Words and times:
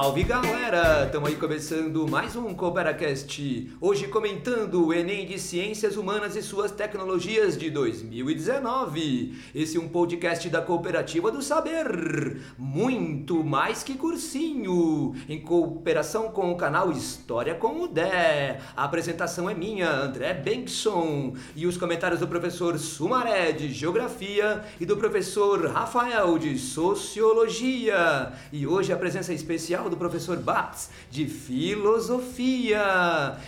Salve 0.00 0.24
galera! 0.24 1.04
Estamos 1.04 1.28
aí 1.28 1.36
começando 1.36 2.08
mais 2.08 2.34
um 2.34 2.54
CooperaCast. 2.54 3.70
Hoje 3.78 4.08
comentando 4.08 4.86
o 4.86 4.94
Enem 4.94 5.26
de 5.26 5.38
Ciências 5.38 5.94
Humanas 5.94 6.34
e 6.36 6.42
suas 6.42 6.72
tecnologias 6.72 7.54
de 7.54 7.68
2019. 7.68 9.38
Esse 9.54 9.76
é 9.76 9.80
um 9.80 9.88
podcast 9.88 10.48
da 10.48 10.62
Cooperativa 10.62 11.30
do 11.30 11.42
Saber. 11.42 12.40
Muito 12.56 13.44
mais 13.44 13.82
que 13.82 13.92
cursinho. 13.92 15.14
Em 15.28 15.38
cooperação 15.38 16.30
com 16.30 16.50
o 16.50 16.56
canal 16.56 16.90
História 16.90 17.54
com 17.54 17.82
o 17.82 17.86
Dé. 17.86 18.58
A 18.74 18.84
apresentação 18.84 19.50
é 19.50 19.54
minha, 19.54 19.90
André 19.90 20.32
Benson. 20.32 21.34
E 21.54 21.66
os 21.66 21.76
comentários 21.76 22.20
do 22.20 22.26
professor 22.26 22.78
Sumaré 22.78 23.52
de 23.52 23.70
Geografia 23.70 24.64
e 24.80 24.86
do 24.86 24.96
professor 24.96 25.66
Rafael 25.66 26.38
de 26.38 26.56
Sociologia. 26.58 28.32
E 28.50 28.66
hoje 28.66 28.94
a 28.94 28.96
presença 28.96 29.34
especial 29.34 29.89
do 29.90 29.96
professor 29.96 30.38
Bates 30.38 30.88
de 31.10 31.26
filosofia. 31.26 32.80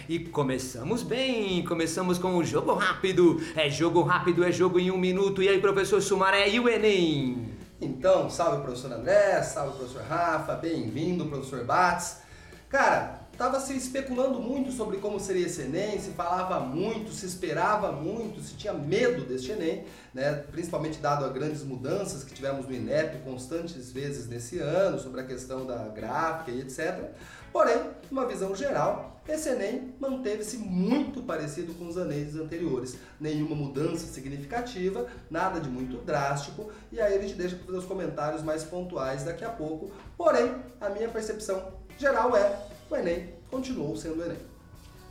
E 0.09 0.19
começamos 0.19 1.03
bem, 1.03 1.65
começamos 1.65 2.19
com 2.19 2.37
o 2.37 2.45
jogo 2.45 2.75
rápido. 2.75 3.41
É 3.57 3.71
jogo 3.71 4.03
rápido, 4.03 4.45
é 4.45 4.53
jogo 4.53 4.79
em 4.79 4.91
um 4.91 4.99
minuto. 4.99 5.43
E 5.43 5.49
aí, 5.49 5.61
professor 5.61 6.03
Sumaré 6.03 6.51
e 6.51 6.61
o 6.61 6.69
Enem? 6.69 7.49
Então, 7.81 8.29
salve 8.29 8.63
professor 8.63 8.93
André, 8.93 9.43
salve 9.43 9.77
professor 9.79 10.03
Rafa, 10.03 10.55
bem-vindo 10.55 11.27
professor 11.27 11.65
Bates. 11.65 12.19
Cara, 12.69 13.22
estava 13.43 13.59
se 13.59 13.77
especulando 13.77 14.39
muito 14.39 14.71
sobre 14.71 14.98
como 14.98 15.19
seria 15.19 15.47
esse 15.47 15.62
Enem, 15.62 15.98
se 15.98 16.12
falava 16.12 16.61
muito, 16.61 17.11
se 17.11 17.27
esperava 17.27 17.91
muito, 17.91 18.41
se 18.41 18.55
tinha 18.55 18.73
medo 18.73 19.25
deste 19.25 19.51
Enem, 19.51 19.84
né? 20.15 20.33
principalmente 20.53 21.01
dado 21.01 21.25
as 21.25 21.33
grandes 21.33 21.65
mudanças 21.65 22.23
que 22.23 22.33
tivemos 22.33 22.67
no 22.67 22.73
INEP 22.73 23.19
constantes 23.25 23.91
vezes 23.91 24.29
nesse 24.29 24.61
ano, 24.61 24.97
sobre 25.01 25.23
a 25.23 25.25
questão 25.25 25.67
da 25.67 25.89
gráfica 25.89 26.53
e 26.53 26.61
etc. 26.61 27.11
Porém, 27.53 27.83
numa 28.09 28.27
visão 28.27 28.55
geral, 28.55 29.21
esse 29.29 29.49
Enem 29.49 29.93
manteve-se 29.99 30.59
muito 30.59 31.21
parecido 31.25 31.75
com 31.75 31.89
os 31.89 31.97
Enems 31.97 32.37
anteriores. 32.37 32.97
Nenhuma 33.21 33.56
mudança 33.56 34.06
significativa, 34.06 35.09
nada 35.29 35.59
de 35.59 35.69
muito 35.69 35.97
drástico, 35.97 36.71
e 36.93 37.01
aí 37.01 37.19
a 37.19 37.21
gente 37.21 37.34
deixa 37.34 37.56
para 37.56 37.67
fazer 37.67 37.79
os 37.79 37.87
comentários 37.87 38.43
mais 38.45 38.62
pontuais 38.62 39.25
daqui 39.25 39.45
a 39.45 39.51
pouco. 39.51 39.91
Porém, 40.17 40.55
a 40.81 40.89
minha 40.91 41.09
percepção 41.09 41.73
geral 41.99 42.37
é 42.37 42.71
o 42.93 42.97
Enem 42.97 43.33
continuou 43.51 43.97
sendo 43.97 44.21
o 44.21 44.25
Enem. 44.25 44.37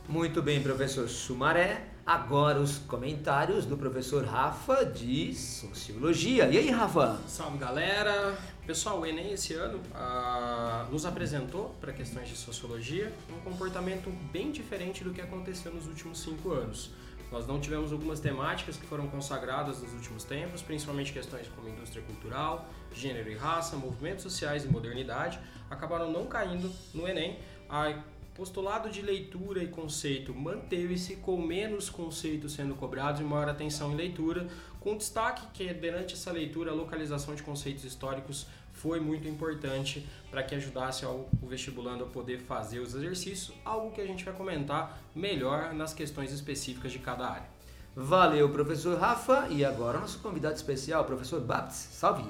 Muito 0.08 0.40
bem, 0.40 0.62
professor 0.62 1.08
Sumaré. 1.08 1.88
Agora 2.06 2.60
os 2.60 2.78
comentários 2.78 3.64
do 3.66 3.76
professor 3.76 4.24
Rafa 4.24 4.84
de 4.84 5.34
Sociologia. 5.34 6.46
E 6.46 6.58
aí, 6.58 6.70
Rafa? 6.70 7.18
Salve 7.26 7.58
galera! 7.58 8.36
Pessoal, 8.64 9.00
o 9.00 9.06
Enem 9.06 9.32
esse 9.32 9.54
ano 9.54 9.80
ah, 9.94 10.86
nos 10.92 11.04
apresentou, 11.04 11.74
para 11.80 11.92
questões 11.92 12.28
de 12.28 12.36
sociologia, 12.36 13.12
um 13.28 13.40
comportamento 13.40 14.10
bem 14.32 14.52
diferente 14.52 15.02
do 15.02 15.12
que 15.12 15.20
aconteceu 15.20 15.72
nos 15.72 15.88
últimos 15.88 16.20
cinco 16.20 16.52
anos. 16.52 16.92
Nós 17.32 17.46
não 17.46 17.58
tivemos 17.58 17.90
algumas 17.92 18.20
temáticas 18.20 18.76
que 18.76 18.84
foram 18.84 19.08
consagradas 19.08 19.80
nos 19.80 19.92
últimos 19.94 20.22
tempos, 20.22 20.60
principalmente 20.60 21.14
questões 21.14 21.48
como 21.56 21.66
indústria 21.66 22.02
cultural, 22.04 22.68
gênero 22.94 23.30
e 23.30 23.34
raça, 23.34 23.74
movimentos 23.74 24.22
sociais 24.22 24.66
e 24.66 24.68
modernidade, 24.68 25.40
acabaram 25.70 26.12
não 26.12 26.26
caindo 26.26 26.70
no 26.92 27.08
Enem. 27.08 27.38
A 27.68 28.02
postulado 28.34 28.88
de 28.88 29.02
leitura 29.02 29.62
e 29.62 29.68
conceito 29.68 30.34
manteve-se 30.34 31.16
com 31.16 31.40
menos 31.40 31.90
conceitos 31.90 32.54
sendo 32.54 32.74
cobrados 32.74 33.20
e 33.20 33.24
maior 33.24 33.48
atenção 33.48 33.92
em 33.92 33.96
leitura, 33.96 34.46
com 34.80 34.96
destaque 34.96 35.46
que 35.52 35.72
durante 35.74 36.14
essa 36.14 36.32
leitura 36.32 36.70
a 36.70 36.74
localização 36.74 37.34
de 37.34 37.42
conceitos 37.42 37.84
históricos 37.84 38.46
foi 38.72 39.00
muito 39.00 39.28
importante 39.28 40.06
para 40.30 40.42
que 40.42 40.54
ajudasse 40.54 41.04
ao, 41.04 41.28
o 41.42 41.46
vestibulando 41.46 42.04
a 42.04 42.06
poder 42.06 42.38
fazer 42.38 42.78
os 42.78 42.94
exercícios, 42.94 43.54
algo 43.64 43.92
que 43.92 44.00
a 44.00 44.06
gente 44.06 44.24
vai 44.24 44.34
comentar 44.34 45.00
melhor 45.14 45.74
nas 45.74 45.92
questões 45.92 46.32
específicas 46.32 46.90
de 46.90 46.98
cada 46.98 47.28
área. 47.28 47.46
Valeu, 47.94 48.48
professor 48.48 48.98
Rafa. 48.98 49.48
E 49.50 49.62
agora 49.64 50.00
nosso 50.00 50.18
convidado 50.20 50.54
especial, 50.54 51.04
professor 51.04 51.42
Baps. 51.42 51.74
Salve! 51.74 52.24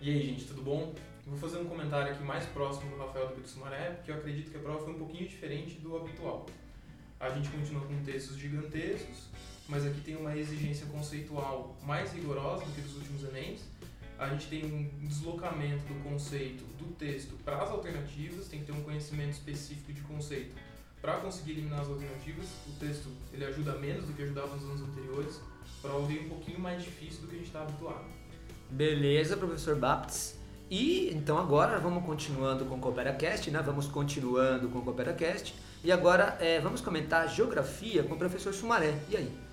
E 0.00 0.10
aí, 0.10 0.26
gente, 0.26 0.46
tudo 0.46 0.62
bom? 0.62 0.92
Vou 1.26 1.38
fazer 1.38 1.56
um 1.56 1.64
comentário 1.64 2.12
aqui 2.12 2.22
mais 2.22 2.44
próximo 2.46 2.90
do 2.90 2.98
Rafael 2.98 3.28
do 3.28 3.48
Sumaré, 3.48 3.92
porque 3.92 4.10
eu 4.10 4.16
acredito 4.16 4.50
que 4.50 4.58
a 4.58 4.60
prova 4.60 4.84
foi 4.84 4.92
um 4.92 4.98
pouquinho 4.98 5.26
diferente 5.26 5.78
do 5.78 5.96
habitual. 5.96 6.44
A 7.18 7.30
gente 7.30 7.48
continua 7.48 7.80
com 7.80 7.96
textos 8.04 8.36
gigantescos, 8.36 9.28
mas 9.66 9.86
aqui 9.86 10.02
tem 10.02 10.16
uma 10.16 10.36
exigência 10.36 10.86
conceitual 10.86 11.74
mais 11.82 12.12
rigorosa 12.12 12.66
do 12.66 12.72
que 12.72 12.82
dos 12.82 12.96
últimos 12.96 13.24
Enems. 13.24 13.62
A 14.18 14.28
gente 14.28 14.48
tem 14.48 14.66
um 14.66 15.06
deslocamento 15.08 15.82
do 15.84 16.04
conceito 16.04 16.62
do 16.76 16.94
texto 16.94 17.32
para 17.42 17.62
as 17.62 17.70
alternativas, 17.70 18.46
tem 18.46 18.60
que 18.60 18.66
ter 18.66 18.72
um 18.72 18.82
conhecimento 18.82 19.32
específico 19.32 19.94
de 19.94 20.02
conceito 20.02 20.54
para 21.00 21.16
conseguir 21.20 21.52
eliminar 21.52 21.80
as 21.80 21.88
alternativas. 21.88 22.48
O 22.68 22.72
texto 22.78 23.08
ele 23.32 23.46
ajuda 23.46 23.78
menos 23.78 24.04
do 24.04 24.12
que 24.12 24.22
ajudava 24.22 24.54
nos 24.54 24.64
anos 24.64 24.82
anteriores. 24.82 25.40
Prova 25.80 26.06
veio 26.06 26.26
um 26.26 26.28
pouquinho 26.28 26.60
mais 26.60 26.84
difícil 26.84 27.22
do 27.22 27.28
que 27.28 27.34
a 27.34 27.38
gente 27.38 27.46
está 27.46 27.62
habituado. 27.62 28.04
Beleza, 28.70 29.38
professor 29.38 29.74
Baptist. 29.76 30.43
E 30.70 31.10
então 31.14 31.38
agora 31.38 31.78
vamos 31.78 32.04
continuando 32.04 32.64
com 32.64 32.76
o 32.76 32.78
CooperaCast, 32.78 33.50
né? 33.50 33.62
Vamos 33.64 33.86
continuando 33.86 34.68
com 34.68 34.78
o 34.78 34.82
CooperaCast. 34.82 35.54
E 35.82 35.92
agora 35.92 36.36
é, 36.40 36.58
vamos 36.60 36.80
comentar 36.80 37.28
geografia 37.28 38.02
com 38.02 38.14
o 38.14 38.18
professor 38.18 38.52
Sumaré. 38.54 38.94
E 39.10 39.16
aí? 39.16 39.44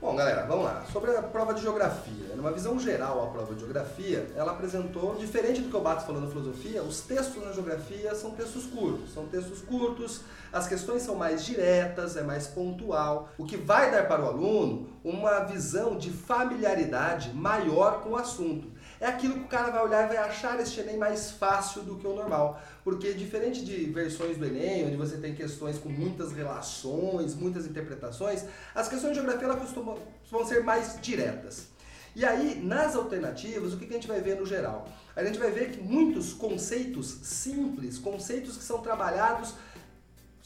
Bom, 0.00 0.16
galera, 0.16 0.46
vamos 0.46 0.64
lá. 0.64 0.82
Sobre 0.90 1.14
a 1.14 1.22
prova 1.22 1.52
de 1.52 1.60
geografia, 1.60 2.34
numa 2.34 2.50
visão 2.50 2.78
geral, 2.80 3.22
a 3.22 3.26
prova 3.26 3.52
de 3.52 3.60
geografia, 3.60 4.26
ela 4.34 4.52
apresentou, 4.52 5.14
diferente 5.16 5.60
do 5.60 5.68
que 5.68 5.76
o 5.76 5.80
Bato 5.80 6.06
falou 6.06 6.22
na 6.22 6.26
filosofia, 6.26 6.82
os 6.82 7.02
textos 7.02 7.44
na 7.44 7.52
geografia 7.52 8.14
são 8.14 8.30
textos 8.30 8.64
curtos. 8.64 9.12
São 9.12 9.26
textos 9.26 9.60
curtos, 9.60 10.22
as 10.50 10.66
questões 10.66 11.02
são 11.02 11.16
mais 11.16 11.44
diretas, 11.44 12.16
é 12.16 12.22
mais 12.22 12.46
pontual, 12.46 13.28
o 13.36 13.44
que 13.44 13.58
vai 13.58 13.90
dar 13.90 14.08
para 14.08 14.24
o 14.24 14.26
aluno 14.26 14.88
uma 15.04 15.40
visão 15.40 15.98
de 15.98 16.10
familiaridade 16.10 17.34
maior 17.34 18.02
com 18.02 18.10
o 18.10 18.16
assunto 18.16 18.72
é 19.00 19.06
aquilo 19.06 19.34
que 19.34 19.40
o 19.40 19.48
cara 19.48 19.70
vai 19.70 19.82
olhar 19.82 20.04
e 20.04 20.08
vai 20.08 20.18
achar 20.18 20.60
este 20.60 20.78
Enem 20.80 20.98
mais 20.98 21.30
fácil 21.30 21.82
do 21.82 21.96
que 21.96 22.06
o 22.06 22.14
normal. 22.14 22.60
Porque 22.84 23.14
diferente 23.14 23.64
de 23.64 23.86
versões 23.86 24.36
do 24.36 24.44
Enem, 24.44 24.86
onde 24.86 24.96
você 24.96 25.16
tem 25.16 25.34
questões 25.34 25.78
com 25.78 25.88
muitas 25.88 26.32
relações, 26.32 27.34
muitas 27.34 27.64
interpretações, 27.64 28.44
as 28.74 28.88
questões 28.88 29.12
de 29.12 29.20
geografia 29.20 29.48
elas 29.48 29.60
costumam, 29.60 29.98
vão 30.30 30.44
ser 30.44 30.62
mais 30.62 31.00
diretas. 31.00 31.68
E 32.14 32.26
aí, 32.26 32.60
nas 32.62 32.94
alternativas, 32.94 33.72
o 33.72 33.78
que 33.78 33.86
a 33.86 33.92
gente 33.92 34.06
vai 34.06 34.20
ver 34.20 34.38
no 34.38 34.44
geral? 34.44 34.86
A 35.16 35.24
gente 35.24 35.38
vai 35.38 35.50
ver 35.50 35.70
que 35.70 35.80
muitos 35.80 36.34
conceitos 36.34 37.20
simples, 37.22 37.98
conceitos 37.98 38.56
que 38.58 38.64
são 38.64 38.80
trabalhados 38.80 39.54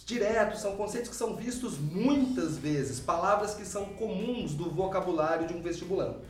diretos, 0.07 0.61
são 0.61 0.77
conceitos 0.77 1.09
que 1.09 1.17
são 1.17 1.35
vistos 1.35 1.79
muitas 1.79 2.59
vezes, 2.59 3.01
palavras 3.01 3.55
que 3.55 3.65
são 3.65 3.87
comuns 3.87 4.53
do 4.55 4.71
vocabulário 4.71 5.49
de 5.49 5.55
um 5.55 5.63
vestibulando 5.63 6.21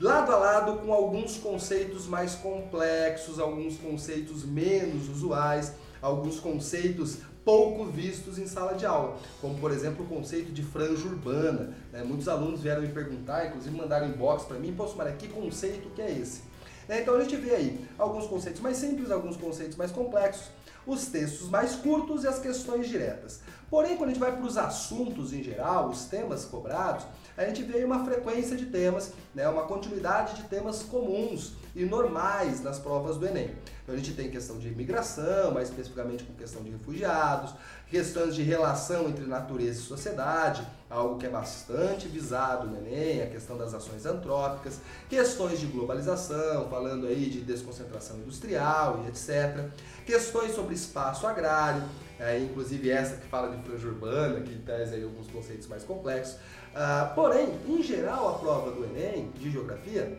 lado 0.00 0.32
a 0.32 0.36
lado 0.36 0.78
com 0.78 0.92
alguns 0.92 1.36
conceitos 1.36 2.06
mais 2.06 2.34
complexos, 2.34 3.38
alguns 3.38 3.76
conceitos 3.76 4.44
menos 4.44 5.08
usuais, 5.10 5.74
alguns 6.00 6.40
conceitos 6.40 7.18
pouco 7.44 7.84
vistos 7.84 8.38
em 8.38 8.46
sala 8.46 8.74
de 8.74 8.86
aula, 8.86 9.18
como 9.40 9.58
por 9.58 9.70
exemplo 9.70 10.04
o 10.04 10.08
conceito 10.08 10.52
de 10.52 10.62
franja 10.62 11.06
urbana. 11.06 11.74
Né? 11.92 12.02
Muitos 12.02 12.28
alunos 12.28 12.62
vieram 12.62 12.82
me 12.82 12.88
perguntar, 12.88 13.46
inclusive 13.46 13.76
mandaram 13.76 14.08
inbox 14.08 14.44
para 14.44 14.58
mim, 14.58 14.72
posso 14.74 14.96
Maria, 14.96 15.12
que 15.14 15.28
conceito 15.28 15.90
que 15.90 16.00
é 16.00 16.10
esse? 16.10 16.42
Né? 16.88 17.02
Então 17.02 17.14
a 17.14 17.22
gente 17.22 17.36
vê 17.36 17.54
aí 17.54 17.86
alguns 17.98 18.26
conceitos 18.26 18.60
mais 18.60 18.78
simples, 18.78 19.10
alguns 19.10 19.36
conceitos 19.36 19.76
mais 19.76 19.90
complexos, 19.90 20.48
os 20.86 21.06
textos 21.06 21.48
mais 21.48 21.76
curtos 21.76 22.24
e 22.24 22.28
as 22.28 22.38
questões 22.38 22.88
diretas. 22.88 23.40
Porém, 23.70 23.96
quando 23.96 24.10
a 24.10 24.12
gente 24.12 24.20
vai 24.20 24.32
para 24.32 24.44
os 24.44 24.56
assuntos 24.56 25.32
em 25.32 25.42
geral, 25.42 25.90
os 25.90 26.06
temas 26.06 26.44
cobrados, 26.44 27.04
a 27.40 27.46
gente 27.46 27.62
vê 27.62 27.82
uma 27.82 28.04
frequência 28.04 28.54
de 28.54 28.66
temas, 28.66 29.14
né, 29.34 29.48
uma 29.48 29.62
continuidade 29.62 30.34
de 30.36 30.42
temas 30.42 30.82
comuns 30.82 31.54
e 31.74 31.86
normais 31.86 32.60
nas 32.62 32.78
provas 32.78 33.16
do 33.16 33.26
Enem. 33.26 33.54
Então 33.82 33.94
a 33.94 33.98
gente 33.98 34.12
tem 34.12 34.30
questão 34.30 34.58
de 34.58 34.68
imigração, 34.68 35.50
mais 35.52 35.70
especificamente 35.70 36.22
com 36.24 36.34
questão 36.34 36.62
de 36.62 36.68
refugiados, 36.68 37.54
questões 37.88 38.34
de 38.34 38.42
relação 38.42 39.08
entre 39.08 39.24
natureza 39.24 39.80
e 39.80 39.82
sociedade, 39.82 40.66
algo 40.90 41.18
que 41.18 41.26
é 41.26 41.28
bastante 41.28 42.08
visado 42.08 42.66
no 42.66 42.76
Enem, 42.78 43.22
a 43.22 43.26
questão 43.28 43.56
das 43.56 43.72
ações 43.72 44.04
antrópicas, 44.04 44.80
questões 45.08 45.60
de 45.60 45.66
globalização, 45.66 46.68
falando 46.68 47.06
aí 47.06 47.30
de 47.30 47.40
desconcentração 47.42 48.18
industrial 48.18 49.04
e 49.04 49.08
etc. 49.08 49.70
Questões 50.04 50.52
sobre 50.52 50.74
espaço 50.74 51.26
agrário, 51.28 51.84
é, 52.18 52.40
inclusive 52.40 52.90
essa 52.90 53.16
que 53.16 53.26
fala 53.28 53.56
de 53.56 53.62
franja 53.62 53.86
urbana, 53.86 54.40
que 54.40 54.56
traz 54.58 54.92
aí 54.92 55.04
alguns 55.04 55.28
conceitos 55.28 55.68
mais 55.68 55.84
complexos. 55.84 56.36
Ah, 56.74 57.12
porém, 57.14 57.48
em 57.68 57.82
geral, 57.82 58.28
a 58.28 58.38
prova 58.38 58.72
do 58.72 58.84
Enem, 58.84 59.30
de 59.30 59.50
geografia, 59.50 60.16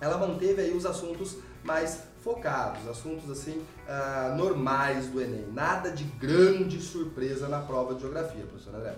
ela 0.00 0.18
manteve 0.18 0.62
aí 0.62 0.72
os 0.72 0.86
assuntos 0.86 1.36
mais 1.62 2.04
focados, 2.22 2.88
assuntos 2.88 3.30
assim 3.30 3.62
ah, 3.88 4.34
normais 4.36 5.06
do 5.06 5.20
Enem. 5.20 5.46
Nada 5.52 5.90
de 5.90 6.04
grande 6.04 6.80
surpresa 6.80 7.48
na 7.48 7.60
prova 7.60 7.94
de 7.94 8.00
geografia, 8.00 8.44
professor 8.44 8.74
André. 8.74 8.96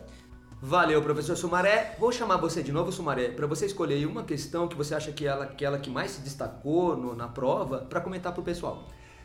Valeu, 0.63 1.03
professor 1.03 1.37
Sumaré. 1.37 1.97
Vou 1.99 2.11
chamar 2.11 2.39
você 2.39 2.63
de 2.63 2.73
novo, 2.73 2.91
Sumaré, 2.91 3.29
para 3.29 3.47
você 3.47 3.67
escolher 3.67 4.07
uma 4.07 4.25
questão 4.25 4.67
que 4.67 4.77
você 4.77 4.95
acha 4.95 5.13
que 5.13 5.27
ela, 5.27 5.47
que 5.47 5.65
ela 5.65 5.79
que 5.79 5.91
mais 5.91 6.13
se 6.13 6.21
destacou 6.21 6.97
no, 6.97 7.15
na 7.15 7.29
prova 7.29 7.79
para 7.79 8.01
comentar 8.01 8.33
para 8.33 8.41
o 8.41 8.45
pessoal. 8.45 8.83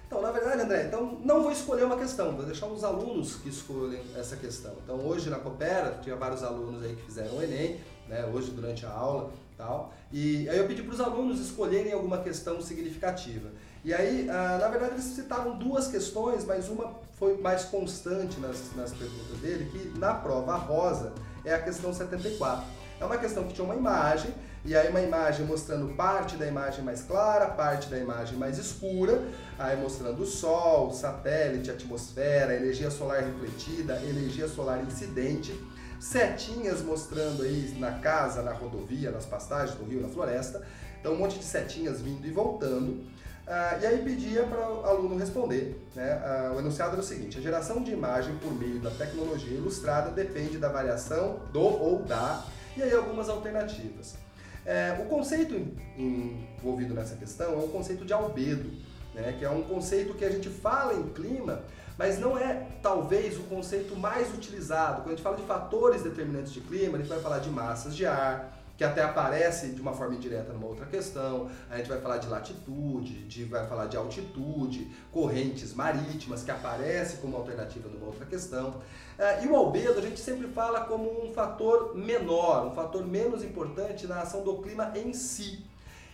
Então, 0.08 0.22
na 0.22 0.32
verdade, 0.32 0.40
verdade, 0.50 0.64
André, 0.64 0.88
então 0.88 1.20
não 1.24 1.44
vou 1.44 1.52
escolher 1.52 1.84
uma 1.84 1.98
questão, 1.98 2.36
vou 2.36 2.46
deixar 2.46 2.68
os 2.68 2.84
alunos 2.84 3.36
que 3.36 3.50
escolhem 3.50 4.02
essa 4.16 4.36
questão. 4.36 4.74
Então 4.84 4.96
hoje 5.06 5.30
na 5.30 5.38
Coopera, 5.38 6.00
tinha 6.02 6.16
vários 6.16 6.44
alunos 6.44 6.84
aí 6.84 6.96
que 6.96 7.04
fizeram 7.04 7.38
o 7.38 7.44
Enem, 7.44 7.80
né, 8.08 8.26
hoje 8.26 8.52
durante 8.52 8.86
a 8.86 8.92
aula 8.92 9.32
tal, 9.58 9.94
e 10.12 10.48
aí 10.50 10.58
eu 10.58 10.66
pedi 10.68 10.82
para 10.82 10.94
os 10.94 11.02
alunos 11.02 11.40
escolherem 11.40 11.92
alguma 11.92 12.20
questão 12.20 12.62
significativa. 12.62 13.50
E 13.84 13.94
aí, 13.94 14.30
ah, 14.30 14.58
na 14.60 14.68
verdade, 14.70 14.94
eles 14.94 15.06
citaram 15.06 15.58
duas 15.58 15.88
questões, 15.88 16.46
mas 16.46 16.70
uma 16.70 16.94
foi 17.20 17.38
mais 17.38 17.66
constante 17.66 18.40
nas, 18.40 18.74
nas 18.76 18.92
perguntas 18.92 19.38
dele, 19.42 19.70
que 19.70 20.00
na 20.00 20.14
prova 20.14 20.56
rosa 20.56 21.12
é 21.44 21.54
a 21.54 21.62
questão 21.62 21.94
74. 21.94 22.66
É 23.00 23.06
uma 23.06 23.18
questão 23.18 23.44
que 23.44 23.54
tinha 23.54 23.66
uma 23.66 23.76
imagem, 23.76 24.34
e 24.64 24.76
aí 24.76 24.90
uma 24.90 25.02
imagem 25.02 25.46
mostrando 25.46 25.94
parte 25.96 26.36
da 26.38 26.46
imagem 26.46 26.84
mais 26.84 27.02
clara, 27.02 27.48
parte 27.48 27.90
da 27.90 27.98
imagem 27.98 28.38
mais 28.38 28.58
escura, 28.58 29.22
aí 29.58 29.78
mostrando 29.78 30.24
o 30.24 30.26
Sol, 30.26 30.92
satélite, 30.92 31.70
atmosfera, 31.70 32.56
energia 32.56 32.90
solar 32.90 33.22
refletida, 33.22 34.02
energia 34.04 34.48
solar 34.48 34.84
incidente, 34.84 35.54
setinhas 36.00 36.82
mostrando 36.82 37.44
aí 37.44 37.76
na 37.78 38.00
casa, 38.00 38.42
na 38.42 38.54
rodovia, 38.54 39.12
nas 39.12 39.26
pastagens 39.26 39.78
do 39.78 39.86
rio, 39.86 40.02
na 40.02 40.10
floresta, 40.10 40.66
então 41.00 41.14
um 41.14 41.18
monte 41.18 41.38
de 41.38 41.46
setinhas 41.46 42.02
vindo 42.02 42.26
e 42.26 42.32
voltando. 42.32 43.06
Ah, 43.50 43.80
e 43.82 43.86
aí 43.88 44.04
pedia 44.04 44.44
para 44.44 44.60
o 44.60 44.86
aluno 44.86 45.18
responder. 45.18 45.84
Né? 45.96 46.22
Ah, 46.24 46.54
o 46.56 46.60
enunciado 46.60 46.92
era 46.92 47.02
o 47.02 47.04
seguinte: 47.04 47.40
a 47.40 47.42
geração 47.42 47.82
de 47.82 47.92
imagem 47.92 48.36
por 48.36 48.54
meio 48.54 48.80
da 48.80 48.92
tecnologia 48.92 49.58
ilustrada 49.58 50.12
depende 50.12 50.60
da 50.60 50.70
variação 50.70 51.40
do 51.52 51.60
ou 51.60 52.04
da, 52.04 52.46
e 52.78 52.84
aí 52.84 52.94
algumas 52.94 53.28
alternativas. 53.28 54.16
É, 54.64 54.96
o 55.02 55.06
conceito 55.06 55.56
envolvido 55.98 56.94
nessa 56.94 57.16
questão 57.16 57.54
é 57.54 57.64
o 57.64 57.70
conceito 57.70 58.06
de 58.06 58.14
albedo, 58.14 58.70
né? 59.16 59.36
que 59.40 59.44
é 59.44 59.50
um 59.50 59.64
conceito 59.64 60.14
que 60.14 60.24
a 60.24 60.30
gente 60.30 60.48
fala 60.48 60.94
em 60.94 61.08
clima, 61.10 61.64
mas 61.98 62.20
não 62.20 62.38
é 62.38 62.68
talvez 62.84 63.38
o 63.40 63.44
conceito 63.44 63.96
mais 63.96 64.32
utilizado. 64.32 65.02
Quando 65.02 65.08
a 65.08 65.16
gente 65.16 65.24
fala 65.24 65.38
de 65.38 65.44
fatores 65.44 66.04
determinantes 66.04 66.54
de 66.54 66.62
clima, 66.62 66.98
a 66.98 67.02
gente 67.02 67.10
vai 67.10 67.20
falar 67.20 67.40
de 67.40 67.50
massas 67.50 67.96
de 67.96 68.06
ar, 68.06 68.59
que 68.80 68.84
até 68.86 69.04
aparece 69.04 69.72
de 69.72 69.82
uma 69.82 69.92
forma 69.92 70.16
indireta 70.16 70.54
numa 70.54 70.66
outra 70.66 70.86
questão. 70.86 71.52
A 71.70 71.76
gente 71.76 71.90
vai 71.90 72.00
falar 72.00 72.18
de 72.18 72.30
latitude, 72.30 73.26
de, 73.26 73.44
vai 73.44 73.68
falar 73.68 73.88
de 73.88 73.98
altitude, 73.98 74.90
correntes 75.12 75.74
marítimas, 75.74 76.44
que 76.44 76.50
aparece 76.50 77.18
como 77.18 77.36
alternativa 77.36 77.90
numa 77.90 78.06
outra 78.06 78.26
questão. 78.26 78.82
É, 79.18 79.44
e 79.44 79.50
o 79.50 79.56
albedo 79.58 80.00
a 80.00 80.02
gente 80.02 80.18
sempre 80.18 80.48
fala 80.48 80.86
como 80.86 81.26
um 81.26 81.34
fator 81.34 81.94
menor, 81.94 82.68
um 82.68 82.74
fator 82.74 83.06
menos 83.06 83.44
importante 83.44 84.08
na 84.08 84.22
ação 84.22 84.46
do 84.46 84.60
clima 84.60 84.94
em 84.96 85.12
si. 85.12 85.62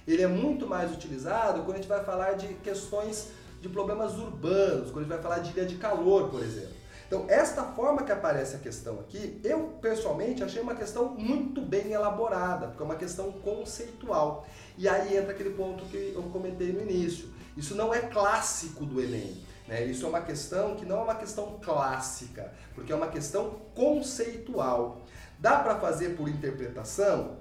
Ele 0.08 0.24
é 0.24 0.28
muito 0.28 0.66
mais 0.66 0.92
utilizado 0.92 1.62
quando 1.62 1.74
a 1.74 1.78
gente 1.78 1.88
vai 1.88 2.04
falar 2.04 2.32
de 2.32 2.48
questões 2.64 3.28
de 3.62 3.70
problemas 3.70 4.14
urbanos, 4.18 4.90
quando 4.90 4.98
a 4.98 5.02
gente 5.02 5.14
vai 5.14 5.22
falar 5.22 5.38
de 5.38 5.52
ilha 5.52 5.68
de 5.68 5.76
calor, 5.76 6.32
por 6.32 6.42
exemplo. 6.42 6.75
Então, 7.08 7.26
esta 7.30 7.64
forma 7.64 8.04
que 8.04 8.12
aparece 8.12 8.56
a 8.56 8.60
questão 8.60 9.00
aqui, 9.00 9.40
eu 9.44 9.78
pessoalmente 9.80 10.44
achei 10.44 10.62
uma 10.62 10.74
questão 10.74 11.10
muito 11.10 11.62
bem 11.62 11.92
elaborada, 11.92 12.68
porque 12.68 12.82
é 12.82 12.86
uma 12.86 12.96
questão 12.96 13.32
conceitual. 13.32 14.48
E 14.78 14.90
aí 14.90 15.16
entra 15.16 15.32
aquele 15.32 15.52
ponto 15.52 15.86
que 15.86 16.14
eu 16.16 16.24
comentei 16.24 16.74
no 16.74 16.82
início. 16.82 17.30
Isso 17.56 17.76
não 17.76 17.94
é 17.94 18.00
clássico 18.00 18.86
do 18.86 19.00
Enem. 19.00 19.38
Né? 19.68 19.84
Isso 19.86 20.06
é 20.06 20.10
uma 20.10 20.22
questão 20.22 20.76
que 20.76 20.86
não 20.86 21.00
é 21.00 21.04
uma 21.04 21.16
questão 21.16 21.60
clássica, 21.64 22.52
porque 22.74 22.92
é 22.92 22.96
uma 22.96 23.08
questão 23.08 23.62
conceitual. 23.76 25.02
Dá 25.40 25.60
para 25.60 25.80
fazer 25.80 26.16
por 26.16 26.28
interpretação? 26.28 27.38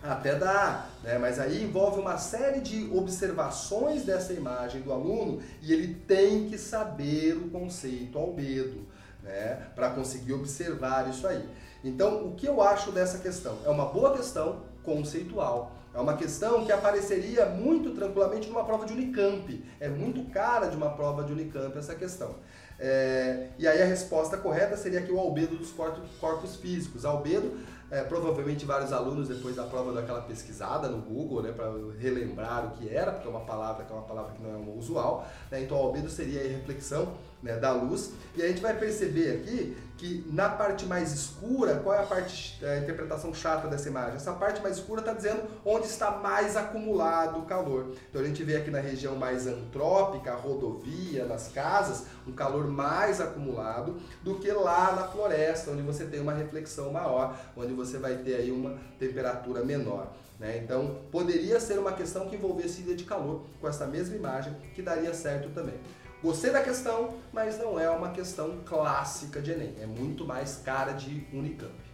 Até 0.00 0.36
dá, 0.36 0.86
né? 1.02 1.18
mas 1.18 1.40
aí 1.40 1.64
envolve 1.64 1.98
uma 1.98 2.18
série 2.18 2.60
de 2.60 2.88
observações 2.96 4.04
dessa 4.04 4.32
imagem 4.32 4.80
do 4.80 4.92
aluno 4.92 5.42
e 5.60 5.72
ele 5.72 5.92
tem 5.92 6.48
que 6.48 6.56
saber 6.56 7.36
o 7.36 7.50
conceito 7.50 8.16
albedo 8.16 8.86
né, 9.28 9.68
para 9.74 9.90
conseguir 9.90 10.32
observar 10.32 11.08
isso 11.08 11.26
aí. 11.26 11.46
Então, 11.84 12.26
o 12.26 12.34
que 12.34 12.46
eu 12.46 12.60
acho 12.60 12.90
dessa 12.90 13.18
questão? 13.18 13.58
É 13.64 13.68
uma 13.68 13.84
boa 13.86 14.16
questão 14.16 14.62
conceitual. 14.82 15.72
É 15.94 16.00
uma 16.00 16.16
questão 16.16 16.64
que 16.64 16.72
apareceria 16.72 17.46
muito 17.46 17.90
tranquilamente 17.90 18.48
numa 18.48 18.64
prova 18.64 18.84
de 18.84 18.92
Unicamp. 18.92 19.64
É 19.78 19.88
muito 19.88 20.30
cara 20.30 20.66
de 20.66 20.76
uma 20.76 20.90
prova 20.90 21.24
de 21.24 21.32
Unicamp 21.32 21.76
essa 21.76 21.94
questão. 21.94 22.36
É, 22.78 23.48
e 23.58 23.66
aí 23.66 23.82
a 23.82 23.84
resposta 23.84 24.36
correta 24.36 24.76
seria 24.76 25.02
que 25.02 25.10
o 25.10 25.18
albedo 25.18 25.56
dos 25.56 25.72
corpos 26.20 26.56
físicos. 26.56 27.04
Albedo 27.04 27.58
é, 27.90 28.02
provavelmente 28.04 28.64
vários 28.64 28.92
alunos 28.92 29.28
depois 29.28 29.56
da 29.56 29.64
prova 29.64 29.92
daquela 29.92 30.20
pesquisada 30.22 30.88
no 30.88 30.98
Google, 30.98 31.42
né, 31.42 31.52
para 31.52 31.70
relembrar 31.98 32.66
o 32.66 32.70
que 32.72 32.88
era, 32.88 33.12
porque 33.12 33.26
é 33.26 33.30
uma 33.30 33.40
palavra 33.40 33.84
que 33.84 33.92
é 33.92 33.96
uma 33.96 34.04
palavra 34.04 34.32
que 34.32 34.42
não 34.42 34.50
é 34.50 34.78
usual. 34.78 35.26
Né, 35.50 35.62
então, 35.62 35.76
albedo 35.76 36.10
seria 36.10 36.40
a 36.40 36.48
reflexão 36.48 37.14
né, 37.42 37.56
da 37.56 37.72
luz. 37.72 38.12
E 38.36 38.42
a 38.42 38.48
gente 38.48 38.60
vai 38.60 38.76
perceber 38.76 39.36
aqui 39.36 39.76
que 39.96 40.24
na 40.30 40.48
parte 40.48 40.86
mais 40.86 41.12
escura, 41.12 41.80
qual 41.80 41.94
é 41.94 41.98
a 41.98 42.06
parte, 42.06 42.64
a 42.64 42.78
interpretação 42.78 43.34
chata 43.34 43.66
dessa 43.66 43.88
imagem? 43.88 44.14
Essa 44.14 44.32
parte 44.32 44.62
mais 44.62 44.76
escura 44.76 45.00
está 45.00 45.12
dizendo 45.12 45.42
onde 45.64 45.86
está 45.86 46.12
mais 46.12 46.56
acumulado 46.56 47.40
o 47.40 47.42
calor. 47.46 47.92
Então 48.08 48.22
a 48.22 48.24
gente 48.24 48.44
vê 48.44 48.56
aqui 48.56 48.70
na 48.70 48.78
região 48.78 49.16
mais 49.16 49.48
antrópica, 49.48 50.34
rodovia, 50.34 51.24
nas 51.24 51.48
casas, 51.48 52.06
um 52.26 52.32
calor 52.32 52.68
mais 52.68 53.20
acumulado 53.20 54.00
do 54.22 54.36
que 54.36 54.50
lá 54.52 54.94
na 54.94 55.08
floresta, 55.08 55.72
onde 55.72 55.82
você 55.82 56.04
tem 56.04 56.20
uma 56.20 56.32
reflexão 56.32 56.92
maior, 56.92 57.36
onde 57.56 57.72
você 57.72 57.98
vai 57.98 58.18
ter 58.18 58.36
aí 58.36 58.52
uma 58.52 58.78
temperatura 59.00 59.64
menor. 59.64 60.12
Né? 60.38 60.60
Então 60.62 61.00
poderia 61.10 61.58
ser 61.58 61.78
uma 61.78 61.92
questão 61.92 62.28
que 62.28 62.36
envolvesse 62.36 62.82
ilha 62.82 62.94
de 62.94 63.02
calor 63.02 63.42
com 63.60 63.68
essa 63.68 63.86
mesma 63.86 64.14
imagem, 64.14 64.54
que 64.74 64.80
daria 64.80 65.12
certo 65.12 65.50
também. 65.50 65.74
Gostei 66.22 66.50
da 66.50 66.62
questão, 66.62 67.14
mas 67.32 67.58
não 67.58 67.78
é 67.78 67.88
uma 67.88 68.10
questão 68.10 68.58
clássica 68.66 69.40
de 69.40 69.52
Enem, 69.52 69.74
é 69.80 69.86
muito 69.86 70.24
mais 70.24 70.56
cara 70.64 70.92
de 70.92 71.24
Unicamp. 71.32 71.88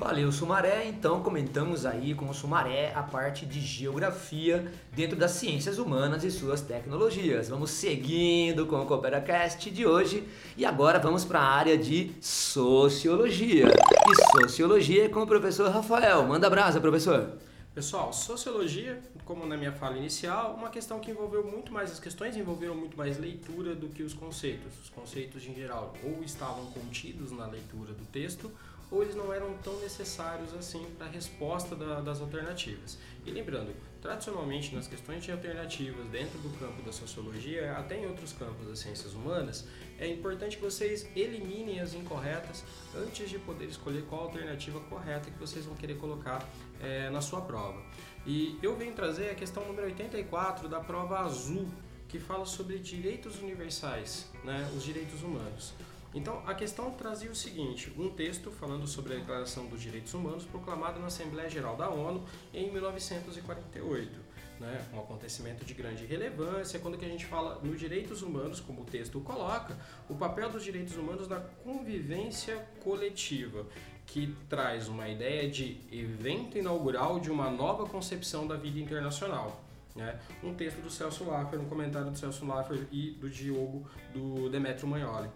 Valeu, 0.00 0.32
Sumaré. 0.32 0.86
Então 0.86 1.22
comentamos 1.22 1.84
aí 1.84 2.14
com 2.14 2.26
o 2.26 2.32
Sumaré 2.32 2.90
a 2.94 3.02
parte 3.02 3.44
de 3.44 3.60
geografia 3.60 4.72
dentro 4.92 5.14
das 5.14 5.32
ciências 5.32 5.76
humanas 5.78 6.24
e 6.24 6.30
suas 6.30 6.62
tecnologias. 6.62 7.50
Vamos 7.50 7.70
seguindo 7.70 8.64
com 8.64 8.80
o 8.80 8.86
CooperaCast 8.86 9.70
de 9.70 9.86
hoje 9.86 10.26
e 10.56 10.64
agora 10.64 10.98
vamos 10.98 11.26
para 11.26 11.40
a 11.40 11.50
área 11.50 11.76
de 11.76 12.12
sociologia. 12.18 13.66
E 13.66 14.40
sociologia 14.40 15.04
é 15.04 15.08
com 15.10 15.20
o 15.20 15.26
professor 15.26 15.70
Rafael. 15.70 16.26
Manda 16.26 16.48
brasa, 16.48 16.80
professor. 16.80 17.32
Pessoal, 17.74 18.10
sociologia, 18.10 19.02
como 19.30 19.46
na 19.46 19.56
minha 19.56 19.70
fala 19.70 19.96
inicial, 19.96 20.54
uma 20.54 20.70
questão 20.70 20.98
que 20.98 21.08
envolveu 21.08 21.44
muito 21.44 21.72
mais, 21.72 21.92
as 21.92 22.00
questões 22.00 22.36
envolveram 22.36 22.74
muito 22.74 22.96
mais 22.96 23.16
leitura 23.16 23.76
do 23.76 23.88
que 23.88 24.02
os 24.02 24.12
conceitos. 24.12 24.76
Os 24.82 24.88
conceitos, 24.90 25.46
em 25.46 25.54
geral, 25.54 25.94
ou 26.02 26.20
estavam 26.24 26.66
contidos 26.72 27.30
na 27.30 27.46
leitura 27.46 27.92
do 27.92 28.04
texto, 28.06 28.50
ou 28.90 29.04
eles 29.04 29.14
não 29.14 29.32
eram 29.32 29.56
tão 29.58 29.78
necessários 29.78 30.52
assim 30.52 30.84
para 30.98 31.06
a 31.06 31.10
resposta 31.10 31.76
da, 31.76 32.00
das 32.00 32.20
alternativas. 32.20 32.98
E 33.24 33.30
lembrando, 33.30 33.72
tradicionalmente 34.02 34.74
nas 34.74 34.88
questões 34.88 35.22
de 35.22 35.30
alternativas 35.30 36.04
dentro 36.08 36.36
do 36.40 36.50
campo 36.58 36.82
da 36.82 36.90
sociologia, 36.90 37.72
até 37.76 38.00
em 38.00 38.06
outros 38.06 38.32
campos 38.32 38.66
das 38.66 38.80
ciências 38.80 39.12
humanas, 39.12 39.64
é 39.96 40.08
importante 40.08 40.56
que 40.56 40.62
vocês 40.64 41.06
eliminem 41.14 41.78
as 41.78 41.94
incorretas 41.94 42.64
antes 42.96 43.30
de 43.30 43.38
poder 43.38 43.66
escolher 43.66 44.02
qual 44.06 44.22
alternativa 44.22 44.80
correta 44.80 45.30
que 45.30 45.38
vocês 45.38 45.66
vão 45.66 45.76
querer 45.76 45.98
colocar 45.98 46.44
é, 46.80 47.08
na 47.10 47.20
sua 47.20 47.42
prova. 47.42 47.80
E 48.26 48.58
eu 48.62 48.76
venho 48.76 48.92
trazer 48.92 49.30
a 49.30 49.34
questão 49.34 49.64
número 49.66 49.86
84 49.86 50.68
da 50.68 50.80
prova 50.80 51.20
azul, 51.20 51.68
que 52.06 52.18
fala 52.18 52.44
sobre 52.44 52.78
direitos 52.78 53.40
universais, 53.40 54.30
né, 54.44 54.68
os 54.76 54.82
direitos 54.82 55.22
humanos. 55.22 55.72
Então, 56.12 56.42
a 56.46 56.54
questão 56.54 56.90
trazia 56.90 57.30
o 57.30 57.34
seguinte: 57.34 57.92
um 57.96 58.10
texto 58.10 58.50
falando 58.50 58.86
sobre 58.86 59.14
a 59.14 59.16
Declaração 59.16 59.66
dos 59.66 59.80
Direitos 59.80 60.12
Humanos 60.12 60.44
proclamada 60.44 60.98
na 60.98 61.06
Assembleia 61.06 61.48
Geral 61.48 61.76
da 61.76 61.88
ONU 61.88 62.24
em 62.52 62.70
1948. 62.72 64.30
Né, 64.58 64.86
um 64.92 64.98
acontecimento 64.98 65.64
de 65.64 65.72
grande 65.72 66.04
relevância, 66.04 66.78
quando 66.78 66.98
que 66.98 67.04
a 67.06 67.08
gente 67.08 67.24
fala 67.24 67.58
nos 67.62 67.80
direitos 67.80 68.20
humanos, 68.20 68.60
como 68.60 68.82
o 68.82 68.84
texto 68.84 69.18
coloca, 69.20 69.78
o 70.06 70.14
papel 70.14 70.50
dos 70.50 70.62
direitos 70.62 70.94
humanos 70.96 71.26
na 71.26 71.40
convivência 71.40 72.68
coletiva, 72.84 73.66
que 74.12 74.34
traz 74.48 74.88
uma 74.88 75.08
ideia 75.08 75.48
de 75.48 75.80
evento 75.90 76.58
inaugural 76.58 77.20
de 77.20 77.30
uma 77.30 77.48
nova 77.48 77.86
concepção 77.86 78.46
da 78.46 78.56
vida 78.56 78.80
internacional. 78.80 79.62
Né? 79.94 80.18
Um 80.42 80.52
texto 80.52 80.80
do 80.80 80.90
Celso 80.90 81.24
Laffer, 81.24 81.60
um 81.60 81.68
comentário 81.68 82.10
do 82.10 82.18
Celso 82.18 82.44
Laffer 82.44 82.88
e 82.90 83.12
do 83.12 83.30
Diogo 83.30 83.88
do 84.12 84.50
Demetrio 84.50 84.88
Magnoli. 84.88 85.28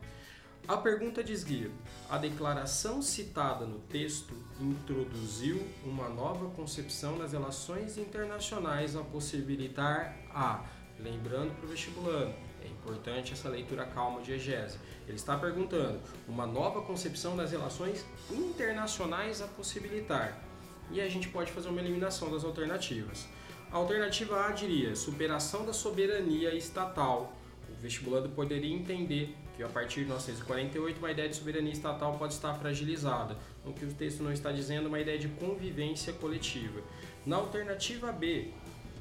A 0.67 0.77
pergunta 0.77 1.23
desguia: 1.23 1.71
a 2.11 2.19
declaração 2.19 3.01
citada 3.01 3.65
no 3.65 3.79
texto 3.79 4.35
introduziu 4.61 5.65
uma 5.85 6.09
nova 6.09 6.49
concepção 6.51 7.17
nas 7.17 7.33
relações 7.33 7.97
internacionais 7.97 8.97
a 8.97 9.03
possibilitar 9.03 10.17
a, 10.31 10.65
lembrando 10.99 11.55
para 11.57 11.67
o 11.67 11.69
vestibulando, 11.69 12.35
é 12.65 12.69
importante 12.69 13.33
essa 13.33 13.49
leitura 13.49 13.85
calma 13.85 14.21
de 14.23 14.33
Egese. 14.33 14.79
Ele 15.07 15.17
está 15.17 15.37
perguntando 15.37 16.01
uma 16.27 16.47
nova 16.47 16.83
concepção 16.83 17.37
das 17.37 17.53
relações 17.53 18.05
internacionais 18.31 19.43
a 19.43 19.47
possibilitar. 19.47 20.43
E 20.91 21.01
a 21.01 21.09
gente 21.09 21.29
pode 21.29 21.53
fazer 21.53 21.69
uma 21.69 21.81
eliminação 21.81 22.31
das 22.31 22.45
alternativas. 22.45 23.29
A 23.71 23.77
alternativa 23.77 24.47
A 24.47 24.53
diria 24.53 24.95
superação 24.95 25.65
da 25.65 25.73
soberania 25.73 26.55
estatal 26.55 27.33
vestibulando 27.81 28.31
poderia 28.31 28.75
entender 28.75 29.37
que 29.57 29.63
a 29.63 29.69
partir 29.69 30.01
de 30.01 30.07
1948 30.07 30.99
uma 30.99 31.11
ideia 31.11 31.29
de 31.29 31.37
soberania 31.37 31.73
estatal 31.73 32.17
pode 32.17 32.33
estar 32.33 32.55
fragilizada, 32.55 33.37
o 33.65 33.73
que 33.73 33.85
o 33.85 33.93
texto 33.93 34.23
não 34.23 34.33
está 34.33 34.51
dizendo, 34.51 34.89
uma 34.89 34.99
ideia 34.99 35.19
de 35.19 35.29
convivência 35.29 36.13
coletiva. 36.15 36.81
Na 37.27 37.37
alternativa 37.37 38.11
B, 38.11 38.49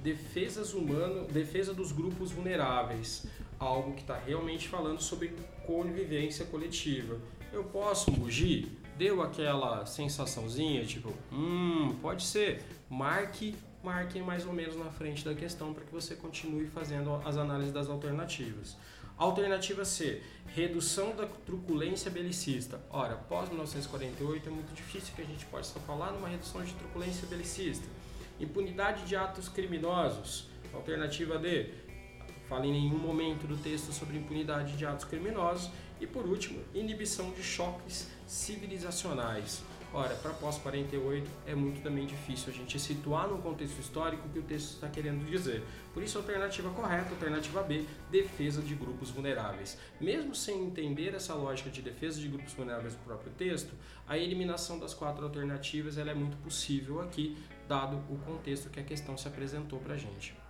defesas 0.04 0.74
humano, 0.74 1.26
defesa 1.26 1.74
dos 1.74 1.92
grupos 1.92 2.32
vulneráveis, 2.32 3.26
algo 3.60 3.94
que 3.94 4.02
está 4.02 4.18
realmente 4.18 4.68
falando 4.68 5.02
sobre 5.02 5.34
convivência 5.66 6.46
coletiva. 6.46 7.18
Eu 7.52 7.64
posso 7.64 8.12
mugir? 8.12 8.68
Deu 8.98 9.22
aquela 9.22 9.86
sensaçãozinha, 9.86 10.86
tipo, 10.86 11.14
hum, 11.32 11.96
pode 12.02 12.24
ser. 12.24 12.64
Marque, 12.90 13.56
marque 13.84 14.20
mais 14.22 14.46
ou 14.46 14.54
menos 14.54 14.76
na 14.76 14.92
frente 14.92 15.26
da 15.26 15.34
questão 15.34 15.74
para 15.74 15.84
que 15.84 15.92
você 15.92 16.16
continue 16.16 16.68
fazendo 16.68 17.16
as 17.26 17.38
análises 17.38 17.74
das 17.74 17.90
alternativas. 17.90 18.78
Alternativa 19.18 19.86
C, 19.86 20.22
redução 20.48 21.16
da 21.16 21.28
truculência 21.28 22.10
belicista. 22.10 22.82
Ora, 22.90 23.16
pós 23.16 23.48
1948 23.48 24.50
é 24.50 24.52
muito 24.52 24.74
difícil 24.74 25.14
que 25.16 25.22
a 25.22 25.26
gente 25.26 25.46
possa 25.46 25.80
falar 25.82 26.12
numa 26.12 26.28
redução 26.28 26.64
de 26.64 26.74
truculência 26.74 27.28
belicista. 27.28 27.86
Impunidade 28.40 29.06
de 29.06 29.16
atos 29.16 29.48
criminosos. 29.48 30.48
Alternativa 30.74 31.38
D, 31.38 31.70
fala 32.48 32.66
em 32.66 32.72
nenhum 32.72 32.98
momento 32.98 33.48
do 33.48 33.58
texto 33.58 33.92
sobre 33.92 34.18
impunidade 34.18 34.78
de 34.78 34.86
atos 34.86 35.06
criminosos. 35.06 35.70
E 36.00 36.08
por 36.08 36.26
último, 36.26 36.60
inibição 36.74 37.32
de 37.32 37.42
choques 37.42 38.10
civilizacionais. 38.28 39.64
Ora, 39.96 40.16
para 40.16 40.34
pós-48 40.34 41.24
é 41.46 41.54
muito 41.54 41.84
também 41.84 42.08
difícil 42.08 42.52
a 42.52 42.56
gente 42.56 42.80
situar 42.80 43.28
no 43.28 43.38
contexto 43.38 43.80
histórico 43.80 44.28
o 44.28 44.32
que 44.32 44.40
o 44.40 44.42
texto 44.42 44.74
está 44.74 44.90
querendo 44.90 45.24
dizer. 45.24 45.64
Por 45.94 46.02
isso, 46.02 46.18
a 46.18 46.22
alternativa 46.22 46.68
correta, 46.72 47.12
alternativa 47.12 47.62
B, 47.62 47.86
defesa 48.10 48.60
de 48.60 48.74
grupos 48.74 49.12
vulneráveis. 49.12 49.78
Mesmo 50.02 50.34
sem 50.34 50.66
entender 50.66 51.14
essa 51.14 51.36
lógica 51.36 51.70
de 51.70 51.84
defesa 51.84 52.20
de 52.20 52.28
grupos 52.28 52.54
vulneráveis 52.54 52.96
do 52.96 53.04
próprio 53.04 53.32
texto, 53.34 53.76
a 54.08 54.18
eliminação 54.18 54.80
das 54.80 54.96
quatro 54.96 55.24
alternativas 55.26 56.00
ela 56.00 56.10
é 56.10 56.16
muito 56.16 56.38
possível 56.38 57.00
aqui, 57.00 57.38
dado 57.68 57.98
o 58.10 58.18
contexto 58.26 58.72
que 58.72 58.80
a 58.80 58.84
questão 58.84 59.16
se 59.16 59.28
apresentou 59.28 59.78
para 59.78 59.94
a 59.94 59.98
gente. 59.98 60.43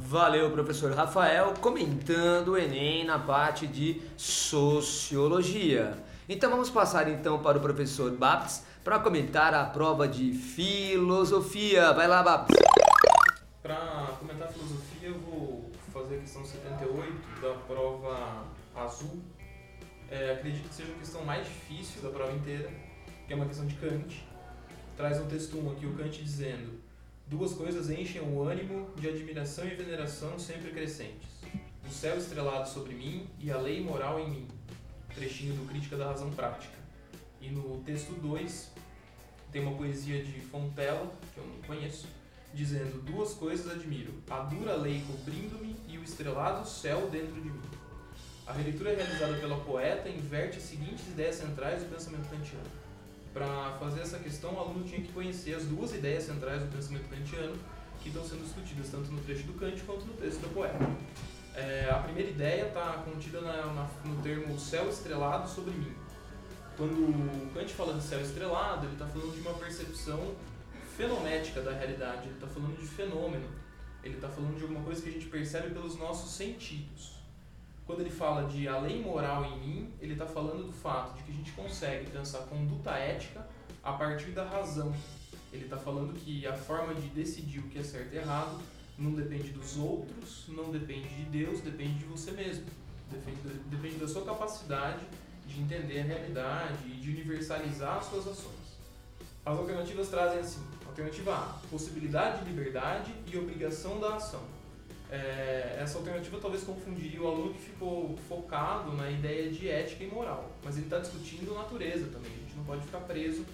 Valeu, 0.00 0.52
professor 0.52 0.92
Rafael, 0.92 1.54
comentando 1.60 2.52
o 2.52 2.56
Enem 2.56 3.04
na 3.04 3.18
parte 3.18 3.66
de 3.66 4.00
Sociologia. 4.16 5.98
Então 6.28 6.48
vamos 6.48 6.70
passar 6.70 7.08
então 7.08 7.42
para 7.42 7.58
o 7.58 7.60
professor 7.60 8.12
Baps 8.12 8.62
para 8.84 9.00
comentar 9.00 9.52
a 9.52 9.64
prova 9.64 10.06
de 10.06 10.32
Filosofia. 10.32 11.92
Vai 11.92 12.06
lá, 12.06 12.22
Baps. 12.22 12.54
Para 13.60 14.06
comentar 14.20 14.46
a 14.46 14.52
filosofia, 14.52 15.08
eu 15.08 15.18
vou 15.18 15.68
fazer 15.92 16.14
a 16.14 16.18
questão 16.20 16.44
78 16.44 17.40
da 17.42 17.54
prova 17.66 18.44
azul. 18.76 19.20
É, 20.08 20.34
acredito 20.34 20.68
que 20.68 20.74
seja 20.76 20.92
a 20.92 20.98
questão 20.98 21.24
mais 21.24 21.44
difícil 21.44 22.02
da 22.02 22.10
prova 22.10 22.30
inteira, 22.32 22.70
que 23.26 23.32
é 23.32 23.36
uma 23.36 23.46
questão 23.46 23.66
de 23.66 23.74
Kant. 23.74 24.24
Traz 24.96 25.20
um 25.20 25.26
texto 25.26 25.58
aqui, 25.72 25.86
o 25.86 25.94
Kant 25.94 26.22
dizendo: 26.22 26.87
Duas 27.28 27.52
coisas 27.52 27.90
enchem 27.90 28.22
o 28.22 28.42
ânimo 28.42 28.88
de 28.96 29.08
admiração 29.08 29.66
e 29.66 29.74
veneração 29.74 30.38
sempre 30.38 30.70
crescentes: 30.70 31.28
o 31.86 31.92
céu 31.92 32.16
estrelado 32.16 32.68
sobre 32.68 32.94
mim 32.94 33.26
e 33.38 33.50
a 33.50 33.58
lei 33.58 33.82
moral 33.82 34.18
em 34.18 34.30
mim 34.30 34.48
trechinho 35.14 35.54
do 35.54 35.68
Crítica 35.68 35.96
da 35.96 36.06
Razão 36.06 36.30
Prática. 36.30 36.76
E 37.40 37.50
no 37.50 37.80
texto 37.80 38.12
2 38.12 38.70
tem 39.50 39.62
uma 39.62 39.76
poesia 39.76 40.22
de 40.22 40.40
Fontella, 40.40 41.10
que 41.34 41.40
eu 41.40 41.46
não 41.46 41.60
conheço, 41.62 42.06
dizendo: 42.54 43.02
Duas 43.02 43.34
coisas 43.34 43.70
admiro, 43.70 44.14
a 44.30 44.40
dura 44.40 44.76
lei 44.76 45.04
cobrindo-me 45.06 45.76
e 45.86 45.98
o 45.98 46.02
estrelado 46.02 46.66
céu 46.66 47.08
dentro 47.10 47.34
de 47.40 47.50
mim. 47.50 47.60
A 48.46 48.52
releitura 48.52 48.94
realizada 48.94 49.34
pela 49.34 49.60
poeta 49.60 50.08
inverte 50.08 50.56
as 50.56 50.64
seguintes 50.64 51.06
ideias 51.08 51.36
centrais 51.36 51.82
do 51.82 51.90
pensamento 51.90 52.30
kantiano. 52.30 52.87
Para 53.38 53.70
fazer 53.78 54.00
essa 54.00 54.18
questão, 54.18 54.52
o 54.52 54.58
aluno 54.58 54.84
tinha 54.84 55.00
que 55.00 55.12
conhecer 55.12 55.54
as 55.54 55.62
duas 55.64 55.94
ideias 55.94 56.24
centrais 56.24 56.60
do 56.60 56.66
pensamento 56.74 57.08
kantiano 57.08 57.54
que 58.02 58.08
estão 58.08 58.24
sendo 58.24 58.42
discutidas 58.42 58.88
tanto 58.90 59.12
no 59.12 59.20
trecho 59.20 59.44
do 59.44 59.52
Kant 59.52 59.80
quanto 59.84 60.04
no 60.06 60.14
texto 60.14 60.40
da 60.40 60.48
poeta. 60.48 60.78
É, 61.54 61.88
a 61.88 62.00
primeira 62.00 62.30
ideia 62.30 62.66
está 62.66 62.94
contida 63.04 63.40
na, 63.40 63.66
na, 63.66 63.88
no 64.04 64.20
termo 64.22 64.58
céu 64.58 64.88
estrelado 64.88 65.48
sobre 65.48 65.70
mim. 65.70 65.94
Quando 66.76 66.94
o 66.94 67.50
Kant 67.54 67.72
fala 67.74 67.94
de 67.94 68.02
céu 68.02 68.20
estrelado, 68.20 68.86
ele 68.86 68.94
está 68.94 69.06
falando 69.06 69.32
de 69.32 69.40
uma 69.40 69.54
percepção 69.54 70.34
fenomética 70.96 71.60
da 71.60 71.70
realidade, 71.70 72.22
ele 72.24 72.34
está 72.34 72.48
falando 72.48 72.76
de 72.76 72.88
fenômeno, 72.88 73.46
ele 74.02 74.16
está 74.16 74.28
falando 74.28 74.56
de 74.56 74.62
alguma 74.62 74.82
coisa 74.82 75.00
que 75.00 75.10
a 75.10 75.12
gente 75.12 75.26
percebe 75.26 75.70
pelos 75.70 75.96
nossos 75.96 76.32
sentidos. 76.32 77.17
Quando 77.88 78.00
ele 78.00 78.10
fala 78.10 78.46
de 78.46 78.68
a 78.68 78.78
lei 78.78 79.02
moral 79.02 79.46
em 79.46 79.60
mim, 79.60 79.94
ele 79.98 80.12
está 80.12 80.26
falando 80.26 80.66
do 80.66 80.72
fato 80.72 81.16
de 81.16 81.22
que 81.22 81.32
a 81.32 81.34
gente 81.34 81.52
consegue 81.52 82.10
pensar 82.10 82.40
conduta 82.40 82.90
ética 82.90 83.48
a 83.82 83.94
partir 83.94 84.32
da 84.32 84.44
razão. 84.44 84.94
Ele 85.50 85.64
está 85.64 85.78
falando 85.78 86.12
que 86.12 86.46
a 86.46 86.52
forma 86.52 86.94
de 86.94 87.08
decidir 87.08 87.60
o 87.60 87.62
que 87.62 87.78
é 87.78 87.82
certo 87.82 88.12
e 88.12 88.18
errado 88.18 88.60
não 88.98 89.12
depende 89.12 89.52
dos 89.52 89.78
outros, 89.78 90.44
não 90.48 90.70
depende 90.70 91.08
de 91.08 91.22
Deus, 91.30 91.62
depende 91.62 91.94
de 91.94 92.04
você 92.04 92.30
mesmo. 92.32 92.66
Depende, 93.10 93.38
depende 93.70 93.94
da 93.94 94.06
sua 94.06 94.22
capacidade 94.22 95.06
de 95.46 95.58
entender 95.58 96.00
a 96.00 96.04
realidade 96.04 96.84
e 96.84 96.90
de 96.90 97.08
universalizar 97.08 97.96
as 97.96 98.04
suas 98.04 98.28
ações. 98.28 98.76
As 99.46 99.58
alternativas 99.58 100.10
trazem 100.10 100.40
assim: 100.40 100.60
alternativa 100.86 101.34
A, 101.34 101.68
possibilidade 101.70 102.44
de 102.44 102.50
liberdade 102.50 103.14
e 103.26 103.38
obrigação 103.38 103.98
da 103.98 104.16
ação. 104.16 104.42
É, 105.10 105.78
essa 105.80 105.96
alternativa 105.98 106.38
talvez 106.38 106.62
confundiria 106.64 107.22
o 107.22 107.26
aluno 107.26 107.54
que 107.54 107.60
ficou 107.60 108.16
focado 108.28 108.92
na 108.92 109.10
ideia 109.10 109.50
de 109.50 109.68
ética 109.68 110.04
e 110.04 110.08
moral, 110.08 110.50
mas 110.62 110.76
ele 110.76 110.84
está 110.84 110.98
discutindo 110.98 111.54
natureza 111.54 112.08
também. 112.08 112.30
A 112.30 112.40
gente 112.40 112.56
não 112.56 112.64
pode 112.64 112.82
ficar 112.82 113.00
preso, 113.00 113.46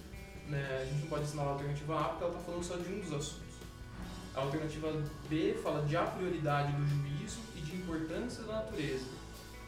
né? 0.47 0.79
a 0.81 0.85
gente 0.85 1.01
não 1.01 1.07
pode 1.07 1.23
ensinar 1.23 1.43
a 1.43 1.49
alternativa 1.51 1.99
A 1.99 2.03
porque 2.09 2.23
ela 2.25 2.33
está 2.33 2.45
falando 2.45 2.63
só 2.63 2.75
de 2.75 2.93
um 2.93 2.99
dos 2.99 3.13
assuntos. 3.13 3.55
A 4.35 4.41
alternativa 4.41 4.91
B 5.29 5.53
fala 5.63 5.85
de 5.85 5.95
a 5.95 6.03
prioridade 6.03 6.73
do 6.73 6.85
juízo 6.85 7.39
e 7.55 7.61
de 7.61 7.77
importância 7.77 8.43
da 8.43 8.55
natureza. 8.55 9.05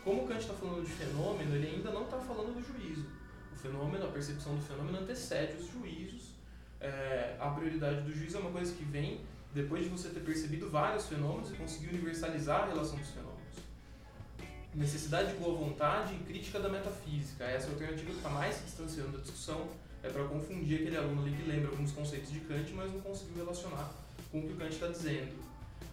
Como 0.03 0.23
o 0.23 0.27
Kant 0.27 0.41
está 0.41 0.53
falando 0.53 0.83
de 0.83 0.91
fenômeno, 0.91 1.55
ele 1.55 1.67
ainda 1.67 1.89
não 1.91 2.03
está 2.03 2.17
falando 2.17 2.53
do 2.53 2.61
juízo. 2.61 3.05
O 3.53 3.55
fenômeno, 3.55 4.05
a 4.05 4.09
percepção 4.09 4.55
do 4.55 4.61
fenômeno 4.61 4.99
antecede 4.99 5.55
os 5.57 5.71
juízos. 5.71 6.33
É, 6.81 7.37
a 7.39 7.49
prioridade 7.49 8.01
do 8.01 8.13
juízo 8.13 8.37
é 8.37 8.39
uma 8.41 8.51
coisa 8.51 8.73
que 8.73 8.83
vem 8.83 9.21
depois 9.57 9.83
de 9.83 9.89
você 9.89 10.09
ter 10.09 10.19
percebido 10.19 10.69
vários 10.69 11.07
fenômenos 11.07 11.51
e 11.51 11.53
conseguir 11.55 11.89
universalizar 11.89 12.63
a 12.63 12.65
relação 12.67 12.95
dos 12.97 13.09
fenômenos. 13.09 13.37
Necessidade 14.75 15.33
de 15.33 15.39
boa 15.39 15.57
vontade 15.57 16.13
e 16.13 16.19
crítica 16.19 16.59
da 16.59 16.69
metafísica. 16.69 17.43
Essa 17.43 17.69
alternativa 17.71 18.11
que 18.11 18.17
está 18.17 18.29
mais 18.29 18.55
se 18.55 18.63
distanciando 18.65 19.13
da 19.13 19.23
discussão 19.23 19.67
é 20.03 20.09
para 20.09 20.23
confundir 20.25 20.81
aquele 20.81 20.95
aluno 20.95 21.23
ali 21.23 21.35
que 21.35 21.49
lembra 21.49 21.71
alguns 21.71 21.91
conceitos 21.91 22.31
de 22.31 22.39
Kant, 22.41 22.71
mas 22.73 22.93
não 22.93 23.01
conseguiu 23.01 23.37
relacionar 23.37 23.91
com 24.31 24.39
o 24.39 24.41
que 24.43 24.53
o 24.53 24.55
Kant 24.55 24.71
está 24.71 24.87
dizendo. 24.87 25.33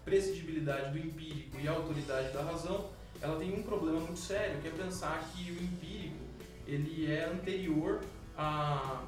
Precidibilidade 0.04 0.92
do 0.92 0.99
empírico 0.99 1.59
e 1.59 1.66
autoridade 1.66 2.35
da 2.35 2.42
razão, 2.42 2.90
ela 3.23 3.38
tem 3.38 3.54
um 3.54 3.62
problema 3.62 4.00
muito 4.00 4.21
sério, 4.21 4.61
que 4.61 4.68
é 4.68 4.71
pensar 4.71 5.26
que 5.33 5.50
o 5.50 5.62
empírico 5.62 6.23
ele 6.66 7.11
é 7.11 7.25
anterior 7.25 8.02
à, 8.37 9.02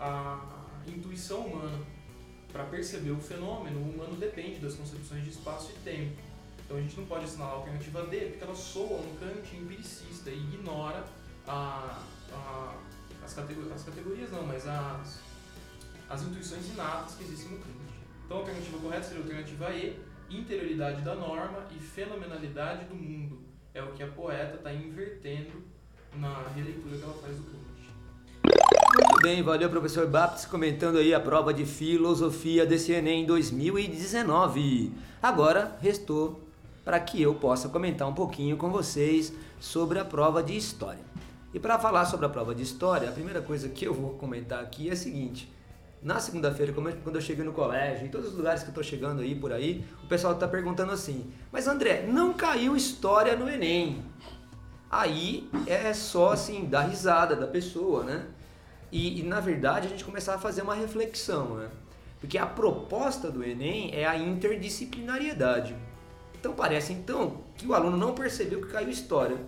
à 0.00 0.40
intuição 0.88 1.46
humana. 1.46 1.91
Para 2.52 2.64
perceber 2.64 3.10
o 3.10 3.20
fenômeno, 3.20 3.80
o 3.80 3.90
humano 3.90 4.14
depende 4.16 4.58
das 4.58 4.74
concepções 4.74 5.24
de 5.24 5.30
espaço 5.30 5.72
e 5.72 5.78
tempo. 5.80 6.16
Então 6.64 6.76
a 6.76 6.80
gente 6.80 6.96
não 6.98 7.06
pode 7.06 7.24
assinar 7.24 7.48
a 7.48 7.52
alternativa 7.52 8.06
D, 8.06 8.18
porque 8.26 8.44
ela 8.44 8.54
soa 8.54 9.00
um 9.00 9.16
Kant 9.16 9.56
empiricista 9.56 10.30
e 10.30 10.38
ignora 10.38 11.04
a, 11.46 12.02
a, 12.32 12.74
as, 13.24 13.34
categorias, 13.34 13.72
as 13.72 13.84
categorias, 13.84 14.30
não, 14.30 14.46
mas 14.46 14.66
as, 14.66 15.20
as 16.08 16.22
intuições 16.22 16.68
inatas 16.70 17.14
que 17.14 17.24
existem 17.24 17.52
no 17.52 17.58
Kant. 17.58 17.72
Então 18.24 18.36
a 18.36 18.40
alternativa 18.40 18.78
correta 18.78 19.02
seria 19.02 19.20
a 19.20 19.24
alternativa 19.24 19.70
E, 19.70 20.00
interioridade 20.30 21.02
da 21.02 21.14
norma 21.14 21.66
e 21.70 21.78
fenomenalidade 21.78 22.86
do 22.86 22.94
mundo. 22.94 23.40
É 23.74 23.82
o 23.82 23.92
que 23.92 24.02
a 24.02 24.08
poeta 24.08 24.56
está 24.56 24.72
invertendo 24.72 25.62
na 26.14 26.48
releitura 26.54 26.96
que 26.96 27.02
ela 27.02 27.14
faz 27.14 27.36
do 27.36 27.44
Kant. 27.44 27.71
Bem, 29.22 29.40
valeu 29.40 29.70
professor 29.70 30.08
Baptist 30.08 30.48
comentando 30.48 30.98
aí 30.98 31.14
a 31.14 31.20
prova 31.20 31.54
de 31.54 31.64
filosofia 31.64 32.66
desse 32.66 32.90
Enem 32.90 33.24
2019. 33.24 34.92
Agora 35.22 35.76
restou 35.80 36.40
para 36.84 36.98
que 36.98 37.22
eu 37.22 37.32
possa 37.32 37.68
comentar 37.68 38.08
um 38.08 38.14
pouquinho 38.14 38.56
com 38.56 38.68
vocês 38.68 39.32
sobre 39.60 40.00
a 40.00 40.04
prova 40.04 40.42
de 40.42 40.56
história. 40.56 41.04
E 41.54 41.60
para 41.60 41.78
falar 41.78 42.06
sobre 42.06 42.26
a 42.26 42.28
prova 42.28 42.52
de 42.52 42.64
história, 42.64 43.08
a 43.08 43.12
primeira 43.12 43.40
coisa 43.40 43.68
que 43.68 43.84
eu 43.84 43.94
vou 43.94 44.10
comentar 44.14 44.60
aqui 44.60 44.88
é 44.88 44.92
a 44.92 44.96
seguinte: 44.96 45.48
na 46.02 46.18
segunda-feira, 46.18 46.72
quando 46.72 47.14
eu 47.14 47.22
cheguei 47.22 47.44
no 47.44 47.52
colégio, 47.52 48.04
em 48.04 48.10
todos 48.10 48.30
os 48.30 48.34
lugares 48.34 48.64
que 48.64 48.70
eu 48.70 48.74
tô 48.74 48.82
chegando 48.82 49.22
aí 49.22 49.36
por 49.36 49.52
aí, 49.52 49.84
o 50.02 50.08
pessoal 50.08 50.34
tá 50.34 50.48
perguntando 50.48 50.90
assim: 50.90 51.30
"Mas 51.52 51.68
André, 51.68 52.08
não 52.08 52.32
caiu 52.32 52.74
história 52.74 53.36
no 53.36 53.48
ENEM?" 53.48 54.02
Aí 54.90 55.48
é 55.64 55.94
só 55.94 56.32
assim 56.32 56.64
dar 56.64 56.88
risada 56.88 57.36
da 57.36 57.46
pessoa, 57.46 58.02
né? 58.02 58.26
E, 58.92 59.20
e 59.20 59.22
na 59.22 59.40
verdade 59.40 59.86
a 59.86 59.90
gente 59.90 60.04
começar 60.04 60.34
a 60.34 60.38
fazer 60.38 60.60
uma 60.60 60.74
reflexão, 60.74 61.56
né? 61.56 61.70
Porque 62.20 62.36
a 62.36 62.46
proposta 62.46 63.30
do 63.30 63.42
ENEM 63.42 63.90
é 63.94 64.06
a 64.06 64.16
interdisciplinariedade. 64.16 65.74
Então 66.38 66.52
parece 66.52 66.92
então 66.92 67.38
que 67.56 67.66
o 67.66 67.74
aluno 67.74 67.96
não 67.96 68.14
percebeu 68.14 68.60
que 68.60 68.68
caiu 68.68 68.90
história. 68.90 69.38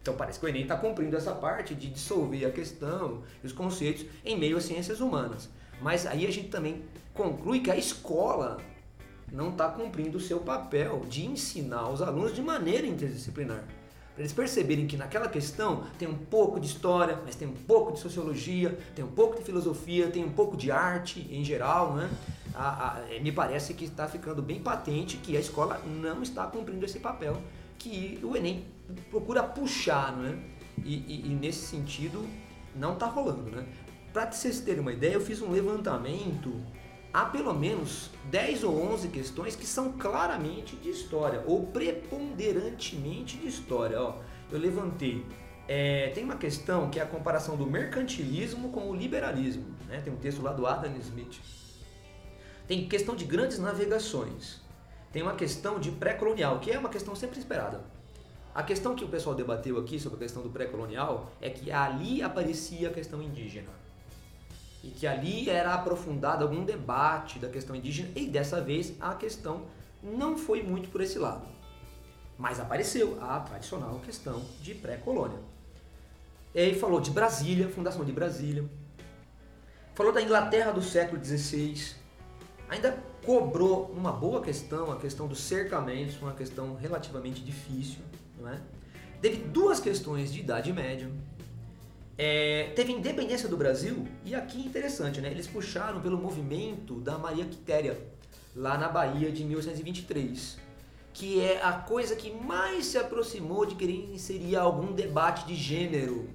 Então 0.00 0.14
parece 0.14 0.38
que 0.38 0.44
o 0.44 0.48
Enem 0.48 0.62
está 0.62 0.76
cumprindo 0.76 1.16
essa 1.16 1.32
parte 1.32 1.74
de 1.74 1.88
dissolver 1.88 2.44
a 2.46 2.50
questão 2.50 3.22
os 3.42 3.52
conceitos 3.52 4.04
em 4.24 4.38
meio 4.38 4.58
às 4.58 4.64
ciências 4.64 5.00
humanas. 5.00 5.48
Mas 5.80 6.06
aí 6.06 6.26
a 6.26 6.30
gente 6.30 6.48
também 6.48 6.82
conclui 7.14 7.60
que 7.60 7.70
a 7.70 7.76
escola 7.76 8.58
não 9.32 9.50
está 9.50 9.68
cumprindo 9.68 10.18
o 10.18 10.20
seu 10.20 10.40
papel 10.40 11.06
de 11.08 11.24
ensinar 11.24 11.88
os 11.88 12.02
alunos 12.02 12.34
de 12.34 12.42
maneira 12.42 12.86
interdisciplinar. 12.86 13.64
Para 14.14 14.22
eles 14.22 14.32
perceberem 14.32 14.86
que 14.86 14.96
naquela 14.96 15.26
questão 15.26 15.84
tem 15.98 16.06
um 16.06 16.16
pouco 16.16 16.60
de 16.60 16.66
história, 16.66 17.18
mas 17.24 17.34
tem 17.34 17.48
um 17.48 17.54
pouco 17.54 17.92
de 17.92 17.98
sociologia, 17.98 18.78
tem 18.94 19.02
um 19.02 19.10
pouco 19.10 19.38
de 19.38 19.44
filosofia, 19.44 20.08
tem 20.08 20.22
um 20.22 20.32
pouco 20.32 20.54
de 20.54 20.70
arte 20.70 21.26
em 21.30 21.42
geral, 21.42 21.94
né? 21.94 22.10
A, 22.54 22.98
a, 22.98 23.20
me 23.22 23.32
parece 23.32 23.72
que 23.72 23.86
está 23.86 24.06
ficando 24.06 24.42
bem 24.42 24.60
patente 24.60 25.16
que 25.16 25.34
a 25.34 25.40
escola 25.40 25.80
não 25.86 26.22
está 26.22 26.46
cumprindo 26.46 26.84
esse 26.84 26.98
papel 26.98 27.40
que 27.78 28.20
o 28.22 28.36
Enem 28.36 28.66
procura 29.10 29.42
puxar, 29.42 30.14
né? 30.14 30.38
E, 30.84 30.94
e, 30.94 31.22
e 31.26 31.28
nesse 31.30 31.66
sentido 31.66 32.26
não 32.76 32.92
está 32.92 33.06
rolando, 33.06 33.50
né? 33.50 33.64
Para 34.12 34.30
vocês 34.30 34.60
terem 34.60 34.80
uma 34.80 34.92
ideia, 34.92 35.14
eu 35.14 35.22
fiz 35.22 35.40
um 35.40 35.50
levantamento 35.50 36.54
há 37.12 37.26
pelo 37.26 37.52
menos 37.52 38.10
10 38.30 38.64
ou 38.64 38.92
11 38.92 39.08
questões 39.08 39.54
que 39.54 39.66
são 39.66 39.92
claramente 39.92 40.76
de 40.76 40.88
história, 40.88 41.42
ou 41.46 41.66
preponderantemente 41.66 43.36
de 43.36 43.48
história. 43.48 44.00
Ó, 44.00 44.16
eu 44.50 44.58
levantei. 44.58 45.24
É, 45.68 46.10
tem 46.10 46.24
uma 46.24 46.36
questão 46.36 46.90
que 46.90 46.98
é 46.98 47.02
a 47.02 47.06
comparação 47.06 47.56
do 47.56 47.66
mercantilismo 47.66 48.70
com 48.70 48.90
o 48.90 48.94
liberalismo. 48.94 49.76
Né? 49.86 50.00
Tem 50.00 50.12
um 50.12 50.16
texto 50.16 50.42
lá 50.42 50.52
do 50.52 50.66
Adam 50.66 50.96
Smith. 50.96 51.40
Tem 52.66 52.88
questão 52.88 53.14
de 53.14 53.24
grandes 53.24 53.58
navegações. 53.58 54.60
Tem 55.12 55.22
uma 55.22 55.34
questão 55.34 55.78
de 55.78 55.90
pré-colonial, 55.90 56.58
que 56.58 56.70
é 56.70 56.78
uma 56.78 56.88
questão 56.88 57.14
sempre 57.14 57.38
esperada. 57.38 57.84
A 58.54 58.62
questão 58.62 58.94
que 58.94 59.04
o 59.04 59.08
pessoal 59.08 59.34
debateu 59.34 59.78
aqui 59.78 59.98
sobre 59.98 60.16
a 60.16 60.20
questão 60.20 60.42
do 60.42 60.50
pré-colonial 60.50 61.30
é 61.40 61.48
que 61.50 61.70
ali 61.70 62.22
aparecia 62.22 62.88
a 62.88 62.92
questão 62.92 63.22
indígena 63.22 63.81
e 64.82 64.88
que 64.88 65.06
ali 65.06 65.48
era 65.48 65.74
aprofundado 65.74 66.44
algum 66.44 66.64
debate 66.64 67.38
da 67.38 67.48
questão 67.48 67.76
indígena 67.76 68.10
e 68.16 68.26
dessa 68.26 68.60
vez 68.60 68.94
a 69.00 69.14
questão 69.14 69.62
não 70.02 70.36
foi 70.36 70.62
muito 70.62 70.88
por 70.88 71.00
esse 71.00 71.18
lado. 71.18 71.46
Mas 72.36 72.58
apareceu 72.58 73.18
a 73.22 73.38
tradicional 73.40 74.00
questão 74.04 74.42
de 74.60 74.74
pré-colônia. 74.74 75.38
E 76.54 76.60
aí 76.60 76.74
falou 76.74 77.00
de 77.00 77.10
Brasília, 77.10 77.68
fundação 77.68 78.04
de 78.04 78.12
Brasília. 78.12 78.64
Falou 79.94 80.12
da 80.12 80.20
Inglaterra 80.20 80.72
do 80.72 80.82
século 80.82 81.22
XVI. 81.24 81.94
Ainda 82.68 82.98
cobrou 83.24 83.92
uma 83.96 84.10
boa 84.10 84.42
questão, 84.42 84.90
a 84.90 84.96
questão 84.96 85.28
dos 85.28 85.40
cercamentos, 85.40 86.20
uma 86.20 86.32
questão 86.32 86.74
relativamente 86.74 87.42
difícil. 87.42 88.00
Não 88.40 88.50
é? 88.50 88.60
Teve 89.20 89.36
duas 89.36 89.78
questões 89.78 90.32
de 90.32 90.40
Idade 90.40 90.72
Média, 90.72 91.08
é, 92.18 92.72
teve 92.76 92.92
independência 92.92 93.48
do 93.48 93.56
Brasil, 93.56 94.06
e 94.24 94.34
aqui 94.34 94.58
é 94.62 94.66
interessante, 94.66 95.20
né? 95.20 95.30
Eles 95.30 95.46
puxaram 95.46 96.00
pelo 96.00 96.18
movimento 96.18 97.00
da 97.00 97.16
Maria 97.16 97.44
Quitéria, 97.44 97.98
lá 98.54 98.76
na 98.76 98.88
Bahia 98.88 99.30
de 99.32 99.44
1823, 99.44 100.58
que 101.12 101.40
é 101.40 101.62
a 101.62 101.72
coisa 101.72 102.14
que 102.14 102.30
mais 102.30 102.86
se 102.86 102.98
aproximou 102.98 103.64
de 103.64 103.74
querer 103.74 104.12
inserir 104.12 104.56
algum 104.56 104.92
debate 104.92 105.46
de 105.46 105.54
gênero 105.54 106.28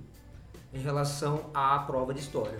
em 0.74 0.80
relação 0.80 1.50
à 1.54 1.78
prova 1.80 2.14
de 2.14 2.20
história. 2.20 2.60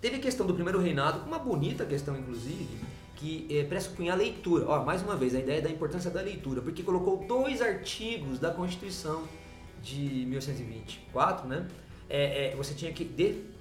Teve 0.00 0.16
a 0.16 0.20
questão 0.20 0.46
do 0.46 0.54
primeiro 0.54 0.80
reinado, 0.80 1.24
uma 1.26 1.38
bonita 1.38 1.84
questão, 1.84 2.16
inclusive, 2.16 2.68
que 3.16 3.46
é, 3.50 3.64
pressupunha 3.64 4.12
a 4.12 4.16
leitura. 4.16 4.66
Ó, 4.68 4.84
mais 4.84 5.02
uma 5.02 5.16
vez, 5.16 5.34
a 5.34 5.38
ideia 5.38 5.62
da 5.62 5.70
importância 5.70 6.10
da 6.10 6.20
leitura, 6.20 6.60
porque 6.60 6.82
colocou 6.82 7.24
dois 7.26 7.62
artigos 7.62 8.38
da 8.38 8.50
Constituição 8.50 9.22
de 9.82 10.26
1824, 10.26 11.48
né? 11.48 11.66
É, 12.08 12.52
é, 12.52 12.56
você 12.56 12.74
tinha 12.74 12.92
que 12.92 13.04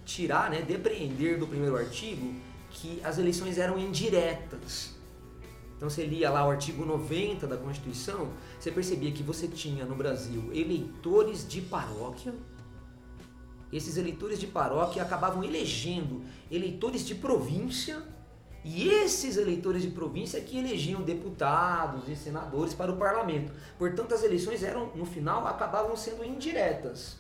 tirar, 0.06 0.49
né, 0.49 0.62
depreender 0.62 1.39
do 1.39 1.47
primeiro 1.47 1.75
artigo 1.75 2.34
que 2.69 2.99
as 3.03 3.17
eleições 3.17 3.58
eram 3.58 3.77
indiretas. 3.77 4.95
Então 5.77 5.89
você 5.89 6.06
lia 6.06 6.29
lá 6.29 6.47
o 6.47 6.51
artigo 6.51 6.86
90 6.86 7.45
da 7.45 7.58
Constituição, 7.58 8.29
você 8.60 8.71
percebia 8.71 9.12
que 9.12 9.23
você 9.23 9.47
tinha 9.47 9.86
no 9.86 9.95
Brasil 9.95 10.49
eleitores 10.53 11.47
de 11.47 11.62
paróquia. 11.62 12.34
Esses 13.71 13.97
eleitores 13.97 14.39
de 14.39 14.47
paróquia 14.47 15.01
acabavam 15.01 15.43
elegendo 15.43 16.21
eleitores 16.49 17.06
de 17.06 17.15
província, 17.15 18.03
e 18.63 18.88
esses 18.88 19.36
eleitores 19.36 19.82
de 19.82 19.89
província 19.89 20.39
que 20.39 20.58
elegiam 20.58 21.01
deputados 21.01 22.08
e 22.08 22.15
senadores 22.15 22.73
para 22.73 22.91
o 22.91 22.97
parlamento. 22.97 23.51
Portanto, 23.77 24.15
as 24.15 24.23
eleições 24.23 24.63
eram, 24.63 24.95
no 24.95 25.06
final, 25.06 25.45
acabavam 25.45 25.97
sendo 25.97 26.23
indiretas. 26.23 27.17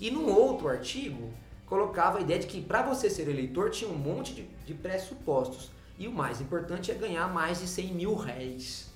E 0.00 0.10
num 0.10 0.30
outro 0.30 0.68
artigo, 0.68 1.32
colocava 1.66 2.18
a 2.18 2.20
ideia 2.20 2.40
de 2.40 2.46
que 2.46 2.60
para 2.60 2.82
você 2.82 3.08
ser 3.08 3.28
eleitor 3.28 3.70
tinha 3.70 3.90
um 3.90 3.96
monte 3.96 4.34
de, 4.34 4.42
de 4.64 4.74
pressupostos. 4.74 5.70
E 5.98 6.08
o 6.08 6.12
mais 6.12 6.40
importante 6.40 6.90
é 6.90 6.94
ganhar 6.94 7.32
mais 7.32 7.60
de 7.60 7.68
100 7.68 7.94
mil 7.94 8.14
réis 8.14 8.88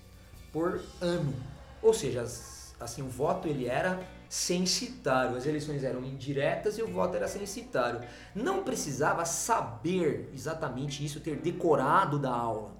por 0.53 0.81
ano. 1.01 1.35
Ou 1.81 1.95
seja, 1.95 2.25
assim, 2.81 3.03
o 3.03 3.09
voto 3.09 3.47
ele 3.47 3.67
era 3.67 4.01
censitário, 4.29 5.37
as 5.37 5.47
eleições 5.47 5.83
eram 5.85 6.05
indiretas 6.05 6.77
e 6.77 6.83
o 6.83 6.89
voto 6.89 7.17
era 7.17 7.29
censitário. 7.29 8.01
Não 8.35 8.63
precisava 8.63 9.25
saber 9.25 10.31
exatamente 10.35 11.05
isso, 11.05 11.21
ter 11.21 11.37
decorado 11.37 12.19
da 12.19 12.31
aula. 12.31 12.77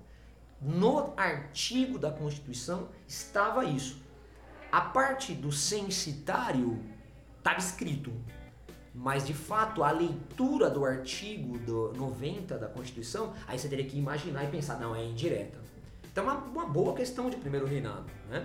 No 0.61 1.15
artigo 1.17 1.99
da 1.99 2.11
Constituição 2.11 2.89
estava 3.07 3.65
isso. 3.65 4.03
A 4.71 4.81
parte 4.81 5.33
do 5.33 5.51
censitário 5.53 6.83
estava 7.49 7.59
escrito. 7.59 8.13
Mas 8.95 9.27
de 9.27 9.35
fato, 9.35 9.83
a 9.83 9.91
leitura 9.91 10.69
do 10.69 10.85
artigo 10.85 11.59
do 11.59 11.93
90 11.95 12.59
da 12.59 12.67
Constituição, 12.67 13.33
aí 13.47 13.59
você 13.59 13.69
teria 13.69 13.85
que 13.85 13.97
imaginar 13.97 14.45
e 14.45 14.49
pensar, 14.49 14.79
não, 14.81 14.95
é 14.95 15.05
indireta. 15.05 15.59
Então, 16.11 16.25
uma, 16.25 16.35
uma 16.35 16.67
boa 16.67 16.95
questão 16.95 17.31
de 17.31 17.37
primeiro 17.37 17.67
reinado. 17.67 18.07
Né? 18.29 18.45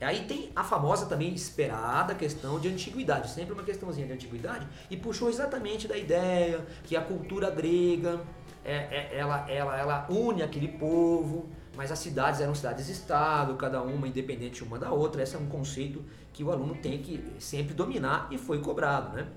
Aí 0.00 0.24
tem 0.26 0.52
a 0.54 0.62
famosa 0.62 1.06
também 1.06 1.34
esperada 1.34 2.14
questão 2.14 2.60
de 2.60 2.68
antiguidade, 2.68 3.30
sempre 3.30 3.52
uma 3.52 3.64
questãozinha 3.64 4.06
de 4.06 4.12
antiguidade, 4.12 4.66
e 4.88 4.96
puxou 4.96 5.28
exatamente 5.28 5.88
da 5.88 5.96
ideia 5.96 6.64
que 6.84 6.96
a 6.96 7.00
cultura 7.00 7.50
grega 7.50 8.20
é, 8.64 8.74
é, 8.74 9.18
ela, 9.18 9.50
ela, 9.50 9.76
ela 9.76 10.06
une 10.08 10.42
aquele 10.42 10.68
povo, 10.68 11.48
mas 11.78 11.92
as 11.92 12.00
cidades 12.00 12.40
eram 12.40 12.56
cidades-estado, 12.56 13.54
cada 13.54 13.80
uma 13.80 14.08
independente 14.08 14.64
uma 14.64 14.80
da 14.80 14.90
outra. 14.90 15.22
Esse 15.22 15.36
é 15.36 15.38
um 15.38 15.46
conceito 15.46 16.04
que 16.32 16.42
o 16.42 16.50
aluno 16.50 16.74
tem 16.74 17.00
que 17.00 17.36
sempre 17.38 17.72
dominar 17.72 18.26
e 18.32 18.36
foi 18.36 18.60
cobrado. 18.60 19.14
Né? 19.14 19.28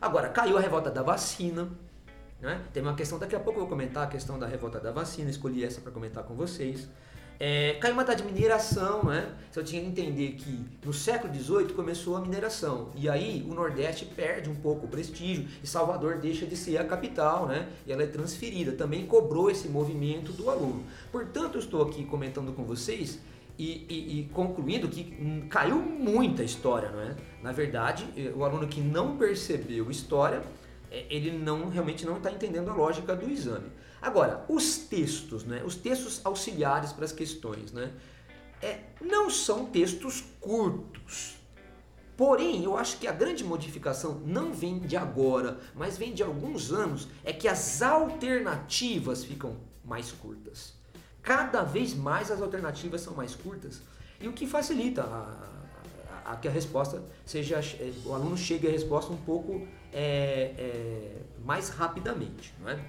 Agora, 0.00 0.30
caiu 0.30 0.56
a 0.56 0.60
revolta 0.62 0.90
da 0.90 1.02
vacina. 1.02 1.68
Né? 2.40 2.64
Tem 2.72 2.82
uma 2.82 2.94
questão, 2.94 3.18
daqui 3.18 3.36
a 3.36 3.38
pouco 3.38 3.58
eu 3.60 3.66
vou 3.66 3.68
comentar 3.68 4.04
a 4.04 4.06
questão 4.06 4.38
da 4.38 4.46
revolta 4.46 4.80
da 4.80 4.90
vacina, 4.90 5.28
escolhi 5.28 5.62
essa 5.62 5.82
para 5.82 5.92
comentar 5.92 6.24
com 6.24 6.34
vocês. 6.34 6.88
É, 7.42 7.78
caiu 7.80 7.94
uma 7.94 8.04
de 8.04 8.22
mineração, 8.22 9.02
né? 9.02 9.34
Você 9.50 9.62
tinha 9.64 9.80
que 9.80 9.88
entender 9.88 10.32
que 10.32 10.62
no 10.84 10.92
século 10.92 11.34
XVIII 11.34 11.72
começou 11.72 12.14
a 12.14 12.20
mineração 12.20 12.90
e 12.94 13.08
aí 13.08 13.46
o 13.48 13.54
Nordeste 13.54 14.04
perde 14.04 14.50
um 14.50 14.54
pouco 14.54 14.84
o 14.84 14.88
prestígio 14.90 15.48
e 15.64 15.66
Salvador 15.66 16.18
deixa 16.18 16.44
de 16.44 16.54
ser 16.54 16.76
a 16.76 16.84
capital, 16.84 17.46
né? 17.46 17.66
E 17.86 17.92
ela 17.92 18.02
é 18.02 18.06
transferida. 18.06 18.72
Também 18.72 19.06
cobrou 19.06 19.50
esse 19.50 19.68
movimento 19.68 20.32
do 20.32 20.50
aluno. 20.50 20.84
Portanto, 21.10 21.54
eu 21.54 21.60
estou 21.60 21.82
aqui 21.82 22.04
comentando 22.04 22.52
com 22.54 22.62
vocês 22.62 23.18
e, 23.58 23.86
e, 23.88 24.20
e, 24.20 24.24
concluindo 24.34 24.86
que 24.88 25.16
hum, 25.18 25.46
caiu 25.48 25.76
muita 25.76 26.44
história, 26.44 26.90
não 26.90 27.00
é? 27.00 27.16
Na 27.42 27.52
verdade, 27.52 28.06
eh, 28.18 28.32
o 28.36 28.44
aluno 28.44 28.66
que 28.66 28.82
não 28.82 29.16
percebeu 29.16 29.90
história, 29.90 30.42
ele 30.90 31.30
não 31.30 31.68
realmente 31.68 32.04
não 32.04 32.16
está 32.16 32.30
entendendo 32.30 32.70
a 32.70 32.74
lógica 32.74 33.14
do 33.14 33.30
exame. 33.30 33.70
Agora, 34.02 34.44
os 34.48 34.78
textos, 34.78 35.44
né? 35.44 35.62
Os 35.64 35.76
textos 35.76 36.20
auxiliares 36.24 36.92
para 36.92 37.04
as 37.04 37.12
questões, 37.12 37.72
né? 37.72 37.92
É, 38.62 38.80
não 39.00 39.30
são 39.30 39.66
textos 39.66 40.24
curtos. 40.40 41.36
Porém, 42.16 42.64
eu 42.64 42.76
acho 42.76 42.98
que 42.98 43.06
a 43.06 43.12
grande 43.12 43.42
modificação 43.42 44.20
não 44.26 44.52
vem 44.52 44.78
de 44.80 44.96
agora, 44.96 45.58
mas 45.74 45.96
vem 45.96 46.12
de 46.12 46.22
alguns 46.22 46.70
anos, 46.70 47.08
é 47.24 47.32
que 47.32 47.48
as 47.48 47.80
alternativas 47.80 49.24
ficam 49.24 49.56
mais 49.84 50.12
curtas. 50.12 50.74
Cada 51.22 51.62
vez 51.62 51.94
mais 51.94 52.30
as 52.30 52.42
alternativas 52.42 53.00
são 53.00 53.14
mais 53.14 53.34
curtas 53.34 53.80
e 54.20 54.28
o 54.28 54.32
que 54.32 54.46
facilita 54.46 55.02
a, 55.02 56.26
a, 56.26 56.32
a 56.32 56.36
que 56.36 56.46
a 56.46 56.50
resposta 56.50 57.02
seja, 57.24 57.58
é, 57.58 57.92
o 58.04 58.14
aluno 58.14 58.36
chegue 58.36 58.68
à 58.68 58.70
resposta 58.70 59.12
um 59.12 59.16
pouco 59.16 59.66
é, 59.92 60.54
é, 60.58 61.22
mais 61.44 61.68
rapidamente. 61.70 62.54
Não, 62.60 62.68
é? 62.68 62.80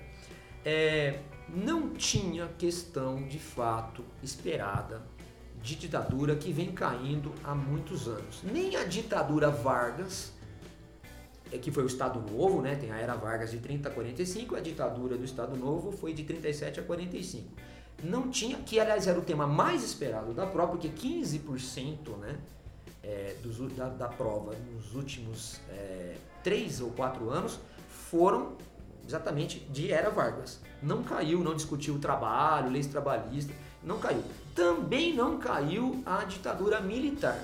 é? 0.66 1.20
não 1.50 1.90
tinha 1.90 2.48
questão 2.58 3.28
de 3.28 3.40
fato 3.40 4.04
esperada 4.24 5.02
de 5.62 5.76
ditadura 5.76 6.36
que 6.36 6.52
vem 6.52 6.72
caindo 6.72 7.34
há 7.44 7.54
muitos 7.54 8.08
anos. 8.08 8.42
Nem 8.44 8.76
a 8.76 8.84
ditadura 8.84 9.50
Vargas, 9.50 10.32
é, 11.52 11.58
que 11.58 11.72
foi 11.72 11.84
o 11.84 11.88
Estado 11.88 12.20
Novo, 12.32 12.62
né? 12.62 12.76
tem 12.76 12.92
a 12.92 12.98
era 12.98 13.16
Vargas 13.16 13.52
de 13.52 13.60
30 13.60 13.90
a 13.90 13.92
45, 13.92 14.56
a 14.56 14.60
ditadura 14.60 15.18
do 15.18 15.26
Estado 15.26 15.56
Novo 15.56 15.92
foi 15.92 16.14
de 16.14 16.24
37 16.24 16.80
a 16.80 16.84
45 16.84 17.72
não 18.04 18.30
tinha, 18.30 18.58
que 18.58 18.80
aliás 18.80 19.08
era 19.08 19.18
o 19.18 19.22
tema 19.22 19.46
mais 19.46 19.84
esperado 19.84 20.34
da 20.34 20.46
prova, 20.46 20.72
porque 20.72 20.90
15% 20.90 22.18
né, 22.18 22.40
é, 23.04 23.36
dos, 23.42 23.58
da, 23.76 23.90
da, 23.90 24.08
prova 24.08 24.56
nos 24.74 24.96
últimos 24.96 25.60
é, 25.70 26.16
3 26.44 26.82
ou 26.82 26.92
4 26.92 27.30
anos 27.30 27.60
foram 28.10 28.54
exatamente 29.06 29.60
de 29.60 29.92
Era 29.92 30.10
Vargas. 30.10 30.60
Não 30.82 31.04
caiu, 31.04 31.44
não 31.44 31.56
discutiu 31.56 31.96
o 31.96 32.00
trabalho, 32.00 32.72
leis 32.72 32.88
trabalhistas, 32.88 33.56
não 33.84 34.00
caiu. 34.00 34.24
Também 34.56 35.14
não 35.14 35.38
caiu 35.38 36.02
a 36.06 36.24
ditadura 36.24 36.82
militar. 36.82 37.40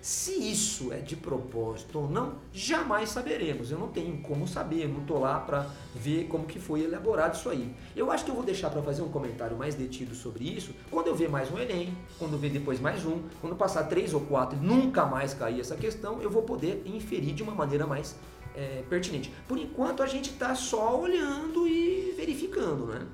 Se 0.00 0.32
isso 0.32 0.94
é 0.94 0.96
de 0.96 1.14
propósito 1.14 1.98
ou 1.98 2.08
não, 2.08 2.36
jamais 2.54 3.10
saberemos. 3.10 3.70
Eu 3.70 3.78
não 3.78 3.88
tenho 3.88 4.16
como 4.22 4.48
saber, 4.48 4.88
não 4.88 5.02
estou 5.02 5.20
lá 5.20 5.38
para 5.38 5.66
ver 5.94 6.26
como 6.26 6.46
que 6.46 6.58
foi 6.58 6.84
elaborado 6.84 7.34
isso 7.34 7.50
aí. 7.50 7.74
Eu 7.94 8.10
acho 8.10 8.24
que 8.24 8.30
eu 8.30 8.34
vou 8.34 8.42
deixar 8.42 8.70
para 8.70 8.80
fazer 8.80 9.02
um 9.02 9.10
comentário 9.10 9.58
mais 9.58 9.74
detido 9.74 10.14
sobre 10.14 10.44
isso 10.44 10.74
quando 10.90 11.08
eu 11.08 11.14
ver 11.14 11.28
mais 11.28 11.52
um 11.52 11.58
Enem, 11.58 11.94
quando 12.18 12.32
eu 12.32 12.38
ver 12.38 12.48
depois 12.48 12.80
mais 12.80 13.04
um, 13.04 13.22
quando 13.42 13.54
passar 13.56 13.84
três 13.84 14.14
ou 14.14 14.22
quatro 14.22 14.58
e 14.58 14.64
nunca 14.64 15.04
mais 15.04 15.34
cair 15.34 15.60
essa 15.60 15.76
questão, 15.76 16.22
eu 16.22 16.30
vou 16.30 16.44
poder 16.44 16.82
inferir 16.86 17.34
de 17.34 17.42
uma 17.42 17.54
maneira 17.54 17.86
mais 17.86 18.16
é, 18.54 18.82
pertinente. 18.88 19.30
Por 19.46 19.58
enquanto 19.58 20.02
a 20.02 20.06
gente 20.06 20.30
está 20.30 20.54
só 20.54 20.98
olhando 20.98 21.68
e 21.68 22.14
verificando, 22.16 22.86
né? 22.86 23.06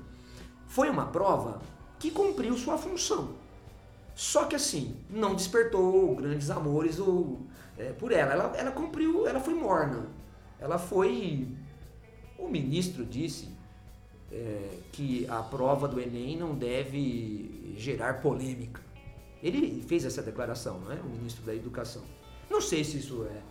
Foi 0.67 0.89
uma 0.89 1.07
prova 1.07 1.59
que 1.99 2.11
cumpriu 2.11 2.55
sua 2.55 2.77
função 2.77 3.46
só 4.17 4.45
que 4.45 4.55
assim, 4.55 4.95
não 5.11 5.35
despertou 5.35 6.15
grandes 6.15 6.49
amores 6.49 6.97
ou, 6.97 7.39
é, 7.77 7.93
por 7.93 8.11
ela. 8.11 8.33
ela. 8.33 8.57
Ela 8.57 8.71
cumpriu, 8.71 9.27
ela 9.27 9.39
foi 9.39 9.53
morna. 9.53 10.07
Ela 10.59 10.79
foi. 10.79 11.47
O 12.35 12.47
ministro 12.47 13.05
disse 13.05 13.47
é, 14.31 14.79
que 14.91 15.27
a 15.29 15.43
prova 15.43 15.87
do 15.87 16.01
Enem 16.01 16.35
não 16.35 16.55
deve 16.55 17.75
gerar 17.77 18.19
polêmica. 18.19 18.81
Ele 19.43 19.83
fez 19.87 20.03
essa 20.03 20.23
declaração, 20.23 20.79
não 20.79 20.91
é? 20.91 20.95
O 20.95 21.09
ministro 21.09 21.43
da 21.43 21.53
Educação. 21.53 22.01
Não 22.49 22.59
sei 22.59 22.83
se 22.83 22.97
isso 22.97 23.23
é 23.23 23.41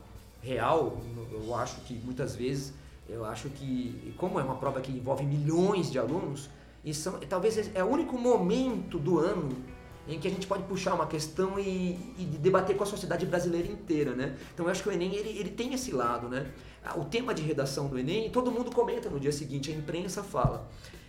real, 0.45 1.01
eu 1.31 1.55
acho 1.55 1.81
que 1.83 1.95
muitas 1.95 2.35
vezes, 2.35 2.75
eu 3.09 3.25
acho 3.25 3.49
que, 3.51 4.13
como 4.17 4.41
é 4.41 4.43
uma 4.43 4.57
prova 4.57 4.81
que 4.81 4.91
envolve 4.91 5.25
milhões 5.25 5.93
de 5.93 5.99
alunos, 5.99 6.51
e 6.85 6.93
são, 6.93 7.21
talvez 7.21 7.71
é 7.73 7.85
o 7.85 7.87
único 7.87 8.19
momento 8.19 8.99
do 8.99 9.21
ano 9.21 9.76
em 10.09 10.19
que 10.19 10.29
a 10.29 10.31
gente 10.31 10.47
pode 10.47 10.63
puxar 10.65 10.95
uma 10.95 11.07
questão 11.07 11.59
e, 11.59 12.15
e, 12.19 12.25
debater 12.41 12.77
com 12.77 12.85
a 12.85 12.87
sociedade 12.87 13.27
brasileira 13.27 13.67
inteira, 13.67 14.15
né? 14.15 14.37
Então 14.55 14.67
eu 14.67 14.71
acho 14.71 14.83
que 14.83 14.89
o 14.89 14.93
Enem 14.93 15.15
ele, 15.15 15.31
ele 15.39 15.51
tem 15.51 15.75
esse 15.75 15.93
lado, 15.93 16.29
né? 16.29 16.47
O 16.95 17.05
tema 17.05 17.35
de 17.35 17.43
redação 17.43 17.89
do 17.89 17.99
Enem, 17.99 18.31
todo 18.31 18.51
mundo 18.53 18.71
comenta 18.71 19.11
no 19.11 19.19
dia 19.19 19.33
seguinte, 19.33 19.71
a 19.71 19.75
imprensa 19.75 20.23
fala. 20.23 20.69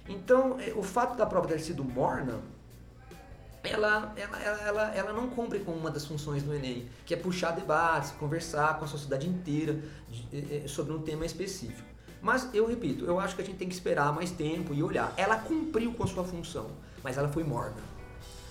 Então 0.09 0.59
é, 0.59 0.73
o 0.75 0.81
fato 0.81 1.15
da 1.15 1.25
prova 1.25 1.47
ter 1.47 1.59
sido 1.59 1.83
morna, 1.83 2.41
ela, 3.63 4.13
ela, 4.15 4.37
ela, 4.39 4.95
ela 4.95 5.13
não 5.13 5.27
cumpre 5.29 5.59
com 5.59 5.71
uma 5.71 5.91
das 5.91 6.05
funções 6.05 6.41
do 6.41 6.53
Enem, 6.53 6.87
que 7.05 7.13
é 7.13 7.17
puxar 7.17 7.51
debates, 7.51 8.11
conversar 8.11 8.79
com 8.79 8.85
a 8.85 8.87
sociedade 8.87 9.27
inteira 9.27 9.79
de, 10.09 10.67
sobre 10.67 10.93
um 10.93 11.01
tema 11.01 11.25
específico. 11.25 11.87
Mas 12.21 12.49
eu 12.53 12.65
repito, 12.67 13.05
eu 13.05 13.19
acho 13.19 13.35
que 13.35 13.41
a 13.41 13.45
gente 13.45 13.57
tem 13.57 13.67
que 13.67 13.75
esperar 13.75 14.11
mais 14.11 14.31
tempo 14.31 14.73
e 14.73 14.81
olhar. 14.81 15.13
Ela 15.17 15.37
cumpriu 15.37 15.93
com 15.93 16.03
a 16.03 16.07
sua 16.07 16.23
função, 16.23 16.71
mas 17.03 17.17
ela 17.17 17.27
foi 17.27 17.43
morna. 17.43 17.96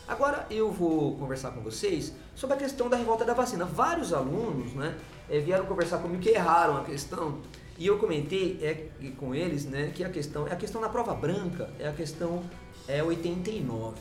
Agora 0.09 0.47
eu 0.51 0.71
vou 0.71 1.17
conversar 1.17 1.51
com 1.51 1.61
vocês 1.61 2.13
sobre 2.35 2.55
a 2.55 2.59
questão 2.59 2.89
da 2.89 2.97
revolta 2.97 3.25
da 3.25 3.35
vacina. 3.35 3.65
Vários 3.65 4.13
alunos 4.13 4.73
né, 4.73 4.97
eh, 5.29 5.41
vieram 5.41 5.67
conversar 5.67 5.99
comigo 5.99 6.23
que 6.23 6.29
erraram 6.29 6.77
a 6.77 6.85
questão 6.85 7.41
e 7.77 7.87
eu 7.87 7.99
comentei 7.99 8.59
é, 8.63 9.11
com 9.17 9.35
eles 9.35 9.65
né, 9.65 9.91
que 9.93 10.05
a 10.05 10.09
questão 10.09 10.47
é 10.47 10.53
a 10.53 10.57
questão 10.57 10.81
da 10.81 10.89
prova 10.89 11.13
branca, 11.13 11.69
é 11.79 11.89
a 11.89 11.93
questão 11.93 12.45
é 12.87 13.03
89. 13.03 13.97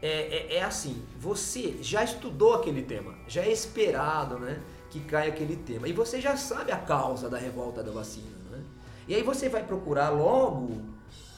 É, 0.00 0.08
é, 0.08 0.56
é 0.56 0.62
assim, 0.62 1.02
você 1.18 1.76
já 1.82 2.02
estudou 2.02 2.54
aquele 2.54 2.82
tema, 2.82 3.14
já 3.28 3.42
é 3.42 3.52
esperado 3.52 4.38
né, 4.38 4.58
que 4.90 5.00
caia 5.00 5.28
aquele 5.28 5.56
tema 5.56 5.86
e 5.86 5.92
você 5.92 6.18
já 6.18 6.34
sabe 6.36 6.72
a 6.72 6.78
causa 6.78 7.28
da 7.28 7.36
revolta 7.36 7.82
da 7.82 7.92
vacina. 7.92 8.36
Né? 8.50 8.60
E 9.06 9.14
aí 9.14 9.22
você 9.22 9.50
vai 9.50 9.62
procurar 9.62 10.08
logo 10.08 10.80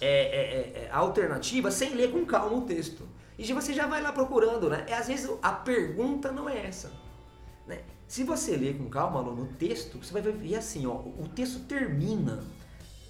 é, 0.01 0.09
é, 0.09 0.85
é 0.85 0.91
a 0.93 0.99
alternativa 0.99 1.71
sem 1.73 1.95
ler 1.95 2.13
com 2.13 2.25
calma 2.25 2.57
o 2.57 2.61
texto. 2.61 3.03
E 3.38 3.53
você 3.53 3.72
já 3.72 3.87
vai 3.87 4.03
lá 4.03 4.11
procurando, 4.11 4.68
né? 4.68 4.85
E 4.88 4.92
às 4.92 5.07
vezes 5.07 5.31
a 5.40 5.53
pergunta 5.53 6.33
não 6.33 6.48
é 6.48 6.66
essa. 6.66 6.90
Né? 7.68 7.83
Se 8.09 8.24
você 8.24 8.57
ler 8.57 8.77
com 8.77 8.90
calma 8.90 9.22
no 9.22 9.46
texto, 9.46 9.96
você 9.98 10.12
vai 10.12 10.20
ver 10.20 10.57
assim, 10.57 10.87
ó, 10.87 10.94
o 10.94 11.29
texto 11.33 11.61
termina 11.61 12.42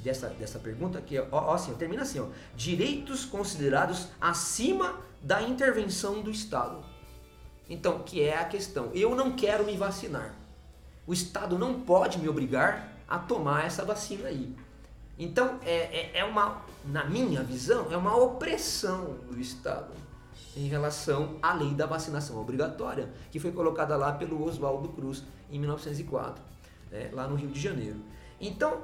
dessa, 0.01 0.29
dessa 0.29 0.59
pergunta 0.59 0.99
aqui, 0.99 1.19
ó, 1.19 1.27
ó 1.33 1.55
assim, 1.55 1.73
termina 1.75 2.03
assim, 2.03 2.21
ó, 2.21 2.27
direitos 2.55 3.25
considerados 3.25 4.09
acima 4.21 5.01
da 5.23 5.41
intervenção 5.43 6.21
do 6.21 6.31
Estado. 6.31 6.85
Então, 7.71 8.01
que 8.01 8.23
é 8.23 8.37
a 8.37 8.45
questão, 8.45 8.91
eu 8.93 9.15
não 9.15 9.33
quero 9.33 9.65
me 9.65 9.77
vacinar. 9.79 10.35
O 11.07 11.13
Estado 11.15 11.59
não 11.59 11.81
pode 11.81 12.19
me 12.19 12.29
obrigar 12.29 12.93
a 13.09 13.19
tomar 13.19 13.65
essa 13.65 13.83
vacina 13.83 14.29
aí. 14.29 14.55
Então, 15.19 15.59
é, 15.65 16.11
é, 16.13 16.19
é 16.19 16.25
uma, 16.25 16.63
na 16.85 17.05
minha 17.05 17.43
visão, 17.43 17.91
é 17.91 17.97
uma 17.97 18.15
opressão 18.15 19.17
do 19.31 19.41
Estado 19.41 20.08
em 20.59 20.69
relação 20.69 21.37
à 21.41 21.55
lei 21.55 21.73
da 21.73 21.87
vacinação 21.87 22.41
obrigatória, 22.41 23.09
que 23.31 23.39
foi 23.39 23.53
colocada 23.53 23.97
lá 23.97 24.13
pelo 24.13 24.43
Oswaldo 24.45 24.89
Cruz 24.89 25.23
em 25.51 25.59
1904, 25.59 26.43
né, 26.91 27.11
lá 27.13 27.29
no 27.29 27.37
Rio 27.37 27.49
de 27.49 27.61
Janeiro. 27.61 27.99
Então, 28.41 28.81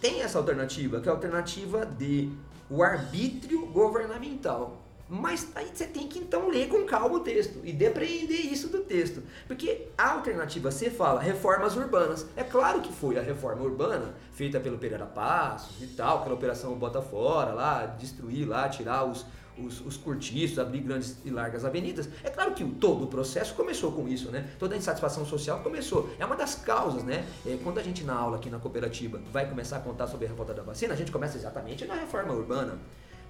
tem 0.00 0.22
essa 0.22 0.38
alternativa, 0.38 1.00
que 1.00 1.08
é 1.08 1.10
a 1.10 1.14
alternativa 1.14 1.84
de 1.84 2.30
o 2.70 2.82
arbítrio 2.82 3.66
governamental. 3.66 4.82
Mas 5.08 5.52
aí 5.54 5.70
você 5.72 5.86
tem 5.86 6.08
que 6.08 6.18
então 6.18 6.48
ler 6.48 6.68
com 6.68 6.84
calma 6.84 7.14
o 7.16 7.20
texto 7.20 7.60
e 7.62 7.72
depreender 7.72 8.40
isso 8.40 8.68
do 8.68 8.80
texto. 8.80 9.22
Porque 9.46 9.88
a 9.96 10.12
alternativa 10.12 10.70
C 10.72 10.90
fala 10.90 11.20
reformas 11.20 11.76
urbanas. 11.76 12.26
É 12.36 12.42
claro 12.42 12.80
que 12.80 12.92
foi 12.92 13.16
a 13.16 13.22
reforma 13.22 13.62
urbana 13.62 14.14
feita 14.32 14.58
pelo 14.58 14.78
Pereira 14.78 15.06
Passos 15.06 15.80
e 15.80 15.86
tal, 15.88 16.18
aquela 16.18 16.34
operação 16.34 16.74
Bota 16.74 17.00
Fora 17.00 17.52
lá, 17.52 17.86
destruir 17.86 18.48
lá, 18.48 18.68
tirar 18.68 19.04
os, 19.04 19.24
os, 19.58 19.80
os 19.80 19.96
cortiços, 19.96 20.58
abrir 20.58 20.80
grandes 20.80 21.16
e 21.24 21.30
largas 21.30 21.64
avenidas. 21.64 22.08
É 22.22 22.30
claro 22.30 22.52
que 22.54 22.64
todo 22.64 23.04
o 23.04 23.06
processo 23.06 23.54
começou 23.54 23.92
com 23.92 24.06
isso, 24.08 24.30
né? 24.30 24.48
Toda 24.58 24.74
a 24.74 24.78
insatisfação 24.78 25.24
social 25.24 25.60
começou. 25.60 26.10
É 26.18 26.24
uma 26.24 26.36
das 26.36 26.54
causas, 26.54 27.02
né? 27.02 27.26
É, 27.44 27.58
quando 27.62 27.78
a 27.78 27.82
gente 27.82 28.04
na 28.04 28.14
aula 28.14 28.36
aqui 28.36 28.50
na 28.50 28.58
cooperativa 28.58 29.20
vai 29.32 29.48
começar 29.48 29.78
a 29.78 29.80
contar 29.80 30.06
sobre 30.06 30.26
a 30.26 30.28
revolta 30.28 30.54
da 30.54 30.62
vacina, 30.62 30.94
a 30.94 30.96
gente 30.96 31.10
começa 31.10 31.36
exatamente 31.36 31.84
na 31.84 31.94
reforma 31.94 32.32
urbana. 32.32 32.78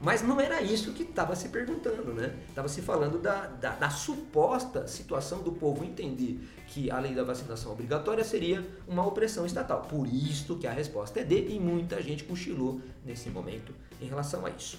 Mas 0.01 0.23
não 0.23 0.39
era 0.39 0.61
isso 0.61 0.93
que 0.93 1.03
estava 1.03 1.35
se 1.35 1.49
perguntando, 1.49 2.13
né? 2.13 2.35
Estava 2.49 2.69
se 2.69 2.83
falando 2.83 3.19
da, 3.19 3.47
da, 3.47 3.71
da, 3.71 3.89
suposta 3.89 4.87
situação 4.87 5.43
do 5.43 5.53
povo 5.53 5.85
entender 5.85 6.39
que 6.67 6.91
a 6.91 6.99
lei 6.99 7.15
da 7.15 7.25
vacinação 7.25 7.73
obrigatória 7.73 8.23
seria 8.23 8.67
uma 8.87 9.07
opressão 9.07 9.47
estatal. 9.47 9.83
Por 9.83 10.07
isso 10.07 10.57
que 10.57 10.67
a 10.67 10.73
resposta 10.73 11.21
é 11.21 11.25
D 11.25 11.49
e 11.49 11.59
muita 11.59 12.03
gente 12.03 12.25
cochilou 12.25 12.81
nesse 13.07 13.31
momento 13.31 13.73
em 14.01 14.07
relação 14.07 14.45
a 14.45 14.51
isso. 14.51 14.79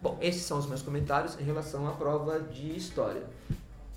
Bom, 0.00 0.18
esses 0.20 0.42
são 0.42 0.58
os 0.58 0.66
meus 0.66 0.82
comentários 0.82 1.38
em 1.40 1.44
relação 1.44 1.88
à 1.88 1.92
prova 1.92 2.38
de 2.40 2.76
história. 2.76 3.22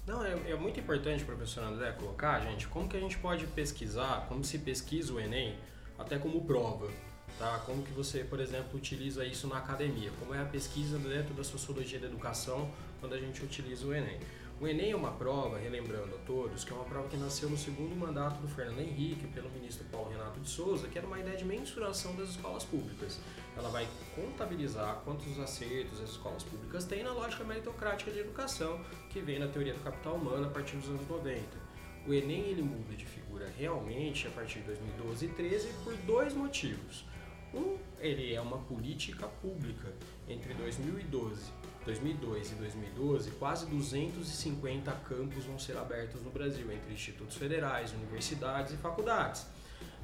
Não, 0.07 0.25
é, 0.25 0.51
é, 0.51 0.55
muito 0.55 0.79
importante, 0.79 1.23
professor 1.23 1.63
André, 1.63 1.91
colocar, 1.91 2.39
gente, 2.39 2.67
como 2.67 2.89
que 2.89 2.97
a 2.97 2.99
gente 2.99 3.17
pode 3.17 3.45
pesquisar, 3.45 4.25
como 4.27 4.43
se 4.43 4.57
pesquisa 4.57 5.13
o 5.13 5.19
Enem, 5.19 5.55
até 5.99 6.17
como 6.17 6.43
prova, 6.45 6.87
tá? 7.37 7.61
Como 7.65 7.83
que 7.83 7.91
você, 7.91 8.23
por 8.23 8.39
exemplo, 8.39 8.75
utiliza 8.75 9.23
isso 9.23 9.47
na 9.47 9.57
academia, 9.57 10.11
como 10.19 10.33
é 10.33 10.41
a 10.41 10.45
pesquisa 10.45 10.97
dentro 10.97 11.33
da 11.35 11.43
sociologia 11.43 11.99
da 11.99 12.07
educação 12.07 12.71
quando 12.99 13.13
a 13.13 13.19
gente 13.19 13.43
utiliza 13.43 13.85
o 13.85 13.93
Enem. 13.93 14.19
O 14.59 14.67
Enem 14.67 14.91
é 14.91 14.95
uma 14.95 15.11
prova, 15.11 15.57
relembrando 15.57 16.15
a 16.15 16.17
todos, 16.25 16.65
que 16.65 16.73
é 16.73 16.75
uma 16.75 16.83
prova 16.83 17.07
que 17.07 17.15
nasceu 17.15 17.49
no 17.49 17.57
segundo 17.57 17.95
mandato 17.95 18.41
do 18.41 18.47
Fernando 18.49 18.79
Henrique, 18.79 19.25
pelo 19.27 19.49
ministro 19.51 19.85
Paulo 19.89 20.09
Renato 20.09 20.37
de 20.41 20.49
Souza, 20.49 20.89
que 20.89 20.97
era 20.97 21.07
uma 21.07 21.17
ideia 21.17 21.37
de 21.37 21.45
mensuração 21.45 22.13
das 22.15 22.29
escolas 22.29 22.65
públicas. 22.65 23.19
Ela 23.59 23.69
vai 23.69 23.87
contabilizar 24.15 25.01
quantos 25.03 25.37
acertos 25.39 26.01
as 26.01 26.11
escolas 26.11 26.43
públicas 26.43 26.85
têm 26.85 27.03
na 27.03 27.11
lógica 27.11 27.43
meritocrática 27.43 28.09
de 28.09 28.19
educação, 28.19 28.79
que 29.09 29.19
vem 29.19 29.37
na 29.37 29.47
teoria 29.47 29.73
do 29.73 29.83
capital 29.83 30.15
humano 30.15 30.47
a 30.47 30.49
partir 30.49 30.77
dos 30.77 30.87
anos 30.87 31.07
90. 31.07 31.41
O 32.07 32.13
Enem 32.13 32.45
ele 32.45 32.61
muda 32.61 32.95
de 32.95 33.05
figura 33.05 33.51
realmente 33.57 34.27
a 34.27 34.31
partir 34.31 34.59
de 34.59 34.65
2012 34.65 35.25
e 35.25 35.27
2013 35.27 35.67
por 35.83 35.95
dois 35.97 36.33
motivos. 36.33 37.05
Um, 37.53 37.77
ele 37.99 38.33
é 38.33 38.39
uma 38.39 38.59
política 38.59 39.27
pública 39.27 39.93
entre 40.27 40.53
2012 40.53 41.59
2002 41.85 42.51
e 42.51 42.55
2012, 42.55 43.31
quase 43.31 43.65
250 43.65 44.91
campos 44.91 45.45
vão 45.45 45.57
ser 45.57 45.77
abertos 45.77 46.21
no 46.21 46.29
Brasil, 46.29 46.71
entre 46.71 46.93
institutos 46.93 47.35
federais, 47.35 47.91
universidades 47.93 48.73
e 48.73 48.77
faculdades. 48.77 49.45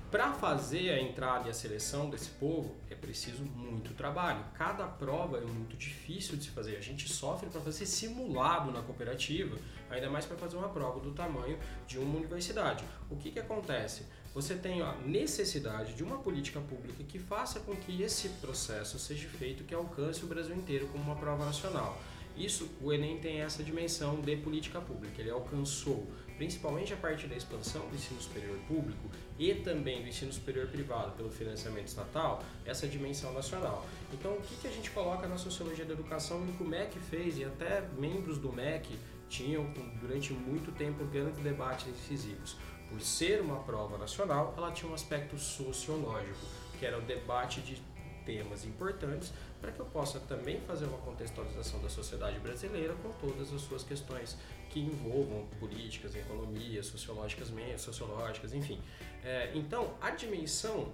Para 0.09 0.33
fazer 0.33 0.91
a 0.91 0.99
entrada 0.99 1.47
e 1.47 1.51
a 1.51 1.53
seleção 1.53 2.09
desse 2.09 2.29
povo 2.29 2.75
preciso 3.05 3.43
muito 3.43 3.93
trabalho. 3.93 4.43
Cada 4.55 4.87
prova 4.87 5.37
é 5.37 5.45
muito 5.45 5.77
difícil 5.77 6.35
de 6.35 6.45
se 6.45 6.49
fazer. 6.49 6.75
A 6.75 6.81
gente 6.81 7.07
sofre 7.07 7.47
para 7.49 7.61
fazer 7.61 7.85
simulado 7.85 8.71
na 8.71 8.81
cooperativa, 8.81 9.55
ainda 9.89 10.09
mais 10.09 10.25
para 10.25 10.35
fazer 10.35 10.57
uma 10.57 10.69
prova 10.69 10.99
do 10.99 11.11
tamanho 11.11 11.57
de 11.87 11.99
uma 11.99 12.17
universidade. 12.17 12.83
O 13.09 13.15
que, 13.15 13.31
que 13.31 13.39
acontece? 13.39 14.03
Você 14.33 14.55
tem 14.55 14.81
a 14.81 14.93
necessidade 15.05 15.93
de 15.93 16.03
uma 16.03 16.17
política 16.17 16.59
pública 16.59 17.03
que 17.03 17.19
faça 17.19 17.59
com 17.59 17.75
que 17.75 18.01
esse 18.01 18.27
processo 18.41 18.97
seja 18.97 19.29
feito, 19.29 19.63
que 19.63 19.73
alcance 19.73 20.23
o 20.23 20.27
Brasil 20.27 20.55
inteiro 20.55 20.87
como 20.87 21.03
uma 21.03 21.15
prova 21.15 21.45
nacional. 21.45 21.97
Isso, 22.35 22.69
o 22.81 22.91
Enem 22.91 23.17
tem 23.19 23.39
essa 23.39 23.63
dimensão 23.63 24.19
de 24.19 24.35
política 24.35 24.81
pública. 24.81 25.21
Ele 25.21 25.29
alcançou, 25.29 26.05
principalmente 26.37 26.93
a 26.93 26.97
partir 26.97 27.27
da 27.27 27.35
expansão 27.35 27.87
do 27.87 27.95
ensino 27.95 28.21
superior 28.21 28.57
público 28.67 29.09
e 29.37 29.53
também 29.55 30.01
do 30.01 30.07
ensino 30.07 30.31
superior 30.31 30.67
privado 30.67 31.11
pelo 31.11 31.29
financiamento 31.29 31.87
estatal, 31.87 32.43
essa 32.65 32.87
dimensão 32.87 33.33
nacional. 33.33 33.85
Então, 34.13 34.33
o 34.33 34.41
que, 34.41 34.55
que 34.57 34.67
a 34.67 34.71
gente 34.71 34.91
coloca 34.91 35.27
na 35.27 35.37
sociologia 35.37 35.85
da 35.85 35.93
educação 35.93 36.45
e 36.45 36.51
o 36.51 36.53
que 36.53 36.63
o 36.63 36.67
MEC 36.67 36.99
fez, 36.99 37.37
e 37.37 37.43
até 37.43 37.81
membros 37.97 38.37
do 38.37 38.51
MEC 38.51 38.97
tinham 39.29 39.65
durante 39.99 40.33
muito 40.33 40.71
tempo 40.71 41.03
grandes 41.05 41.41
debates 41.41 41.87
incisivos. 41.87 42.55
Por 42.89 43.01
ser 43.01 43.41
uma 43.41 43.59
prova 43.63 43.97
nacional, 43.97 44.53
ela 44.55 44.71
tinha 44.71 44.89
um 44.89 44.93
aspecto 44.93 45.37
sociológico, 45.37 46.45
que 46.79 46.85
era 46.85 46.97
o 46.97 47.01
debate 47.01 47.61
de 47.61 47.81
temas 48.25 48.65
importantes 48.65 49.31
para 49.61 49.71
que 49.71 49.79
eu 49.79 49.85
possa 49.85 50.19
também 50.19 50.59
fazer 50.61 50.85
uma 50.85 50.97
contextualização 50.99 51.81
da 51.81 51.89
sociedade 51.89 52.39
brasileira 52.39 52.93
com 52.95 53.11
todas 53.13 53.53
as 53.53 53.61
suas 53.61 53.83
questões 53.83 54.37
que 54.69 54.79
envolvam 54.79 55.45
políticas, 55.59 56.15
economia, 56.15 56.83
sociológicas, 56.83 57.49
sociológicas, 57.77 58.53
enfim. 58.53 58.79
É, 59.23 59.51
então, 59.55 59.93
a 60.01 60.11
dimensão 60.11 60.91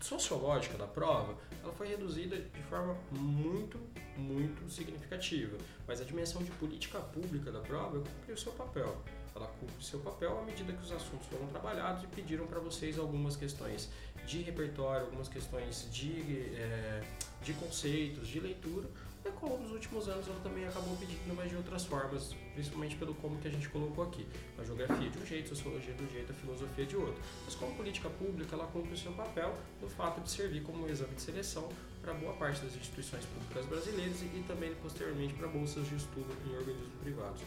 sociológica 0.00 0.78
da 0.78 0.86
prova 0.86 1.34
ela 1.62 1.72
foi 1.72 1.88
reduzida 1.88 2.36
de 2.36 2.62
forma 2.62 2.96
muito, 3.10 3.78
muito 4.16 4.70
significativa. 4.70 5.56
Mas 5.86 6.00
a 6.00 6.04
dimensão 6.04 6.42
de 6.42 6.50
política 6.52 6.98
pública 7.00 7.50
da 7.50 7.60
prova 7.60 7.98
cumpriu 7.98 8.36
seu 8.36 8.52
papel. 8.52 8.96
Ela 9.38 9.46
cumpre 9.60 9.84
seu 9.84 10.00
papel 10.00 10.38
à 10.38 10.42
medida 10.42 10.72
que 10.72 10.82
os 10.82 10.92
assuntos 10.92 11.26
foram 11.28 11.46
trabalhados 11.46 12.02
e 12.04 12.06
pediram 12.08 12.46
para 12.46 12.58
vocês 12.58 12.98
algumas 12.98 13.36
questões 13.36 13.88
de 14.26 14.42
repertório, 14.42 15.06
algumas 15.06 15.28
questões 15.28 15.88
de. 15.90 16.54
É, 16.56 17.02
de 17.42 17.52
conceitos, 17.54 18.28
de 18.28 18.40
leitura, 18.40 18.88
é 19.24 19.30
como 19.30 19.58
nos 19.58 19.72
últimos 19.72 20.08
anos 20.08 20.26
ela 20.26 20.40
também 20.40 20.66
acabou 20.66 20.96
pedindo, 20.96 21.34
mas 21.34 21.50
de 21.50 21.56
outras 21.56 21.84
formas, 21.84 22.34
principalmente 22.54 22.96
pelo 22.96 23.14
como 23.14 23.38
que 23.38 23.48
a 23.48 23.50
gente 23.50 23.68
colocou 23.68 24.04
aqui. 24.04 24.26
A 24.58 24.64
geografia 24.64 25.10
de 25.10 25.18
um 25.18 25.26
jeito, 25.26 25.52
a 25.52 25.56
sociologia 25.56 25.94
de 25.94 26.02
um 26.02 26.10
jeito, 26.10 26.32
a 26.32 26.34
filosofia 26.34 26.86
de 26.86 26.96
outro. 26.96 27.20
Mas 27.44 27.54
como 27.54 27.74
política 27.74 28.08
pública, 28.10 28.54
ela 28.54 28.66
cumpre 28.66 28.94
o 28.94 28.96
seu 28.96 29.12
papel 29.12 29.54
no 29.80 29.88
fato 29.88 30.20
de 30.20 30.30
servir 30.30 30.62
como 30.62 30.84
um 30.84 30.88
exame 30.88 31.14
de 31.14 31.22
seleção 31.22 31.68
para 32.00 32.14
boa 32.14 32.32
parte 32.34 32.60
das 32.60 32.74
instituições 32.74 33.24
públicas 33.26 33.66
brasileiras 33.66 34.22
e 34.22 34.44
também 34.46 34.74
posteriormente 34.76 35.34
para 35.34 35.48
bolsas 35.48 35.86
de 35.86 35.96
estudo 35.96 36.34
em 36.46 36.56
organismos 36.56 36.94
privados. 37.02 37.42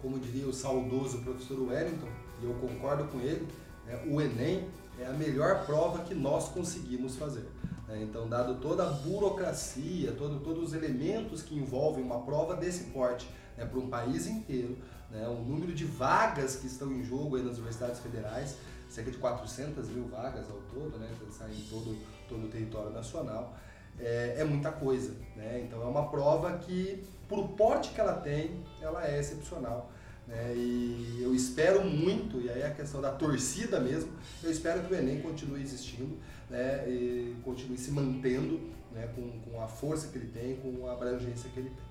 Como 0.00 0.18
diria 0.18 0.46
o 0.46 0.52
saudoso 0.52 1.18
professor 1.18 1.60
Wellington, 1.60 2.08
e 2.40 2.44
eu 2.44 2.54
concordo 2.54 3.04
com 3.04 3.20
ele, 3.20 3.46
né, 3.86 4.00
o 4.06 4.20
Enem 4.20 4.68
é 4.98 5.06
a 5.06 5.12
melhor 5.12 5.64
prova 5.64 6.04
que 6.04 6.14
nós 6.14 6.48
conseguimos 6.48 7.16
fazer. 7.16 7.48
Né? 7.86 8.02
Então, 8.02 8.28
dado 8.28 8.56
toda 8.56 8.86
a 8.86 8.90
burocracia, 8.90 10.12
todo, 10.12 10.40
todos 10.40 10.68
os 10.68 10.74
elementos 10.74 11.42
que 11.42 11.56
envolvem 11.56 12.04
uma 12.04 12.20
prova 12.20 12.54
desse 12.54 12.84
porte 12.84 13.28
né, 13.56 13.64
para 13.64 13.78
um 13.78 13.88
país 13.88 14.26
inteiro, 14.26 14.76
né, 15.10 15.26
o 15.26 15.42
número 15.42 15.72
de 15.72 15.84
vagas 15.84 16.56
que 16.56 16.66
estão 16.66 16.92
em 16.92 17.02
jogo 17.02 17.38
nas 17.38 17.56
universidades 17.56 18.00
federais, 18.00 18.56
cerca 18.90 19.10
de 19.10 19.18
400 19.18 19.88
mil 19.88 20.06
vagas 20.08 20.48
ao 20.50 20.58
todo, 20.72 20.98
né, 20.98 21.08
em 21.50 21.60
todo, 21.68 21.96
todo 22.28 22.46
o 22.46 22.48
território 22.48 22.90
nacional, 22.90 23.56
é, 24.00 24.36
é 24.38 24.44
muita 24.44 24.70
coisa. 24.70 25.14
Né? 25.36 25.64
Então, 25.66 25.82
é 25.82 25.86
uma 25.86 26.08
prova 26.08 26.58
que, 26.58 27.04
por 27.28 27.48
porte 27.48 27.90
que 27.90 28.00
ela 28.00 28.14
tem, 28.14 28.62
ela 28.80 29.06
é 29.06 29.18
excepcional. 29.18 29.90
Né? 30.26 30.54
E 30.54 31.20
eu 31.22 31.34
espero 31.34 31.84
muito, 31.84 32.40
e 32.40 32.50
aí 32.50 32.60
é 32.60 32.66
a 32.66 32.74
questão 32.74 33.00
da 33.00 33.10
torcida 33.10 33.80
mesmo, 33.80 34.12
eu 34.42 34.50
espero 34.50 34.82
que 34.82 34.92
o 34.92 34.96
Enem 34.96 35.20
continue 35.20 35.62
existindo 35.62 36.16
né? 36.50 36.84
e 36.88 37.36
continue 37.44 37.78
se 37.78 37.90
mantendo 37.90 38.60
né? 38.92 39.08
com, 39.14 39.50
com 39.50 39.62
a 39.62 39.66
força 39.66 40.08
que 40.08 40.18
ele 40.18 40.28
tem, 40.28 40.56
com 40.56 40.86
a 40.88 40.92
abrangência 40.92 41.50
que 41.50 41.60
ele 41.60 41.70
tem. 41.70 41.88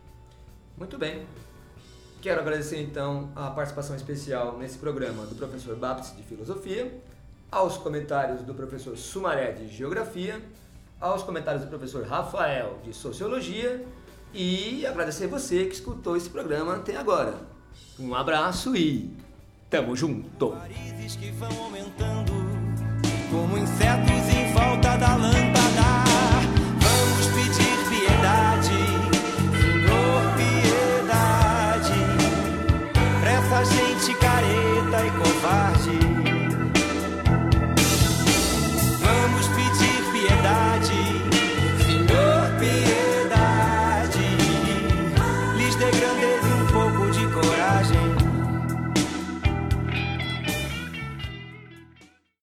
Muito 0.78 0.98
bem. 0.98 1.26
Quero 2.22 2.42
agradecer 2.42 2.82
então 2.82 3.32
a 3.36 3.50
participação 3.52 3.96
especial 3.96 4.58
nesse 4.58 4.78
programa 4.78 5.26
do 5.26 5.36
professor 5.36 5.76
Babs 5.76 6.16
de 6.16 6.24
Filosofia, 6.24 7.00
aos 7.52 7.78
comentários 7.78 8.42
do 8.42 8.54
professor 8.54 8.98
Sumaré 8.98 9.52
de 9.52 9.68
Geografia, 9.68 10.42
aos 11.00 11.24
comentários 11.24 11.64
do 11.64 11.70
professor 11.70 12.06
Rafael 12.06 12.80
de 12.84 12.94
Sociologia 12.94 13.86
e 14.34 14.86
agradecer 14.86 15.28
você 15.28 15.66
que 15.66 15.76
escutou 15.76 16.18
esse 16.18 16.30
programa 16.30 16.76
até 16.76 16.98
agora. 16.98 17.36
Um 18.00 18.14
abraço 18.14 18.76
e 18.76 19.16
tamo 19.70 19.96
junto. 19.96 20.54
como 23.30 23.58
insetos 23.58 24.18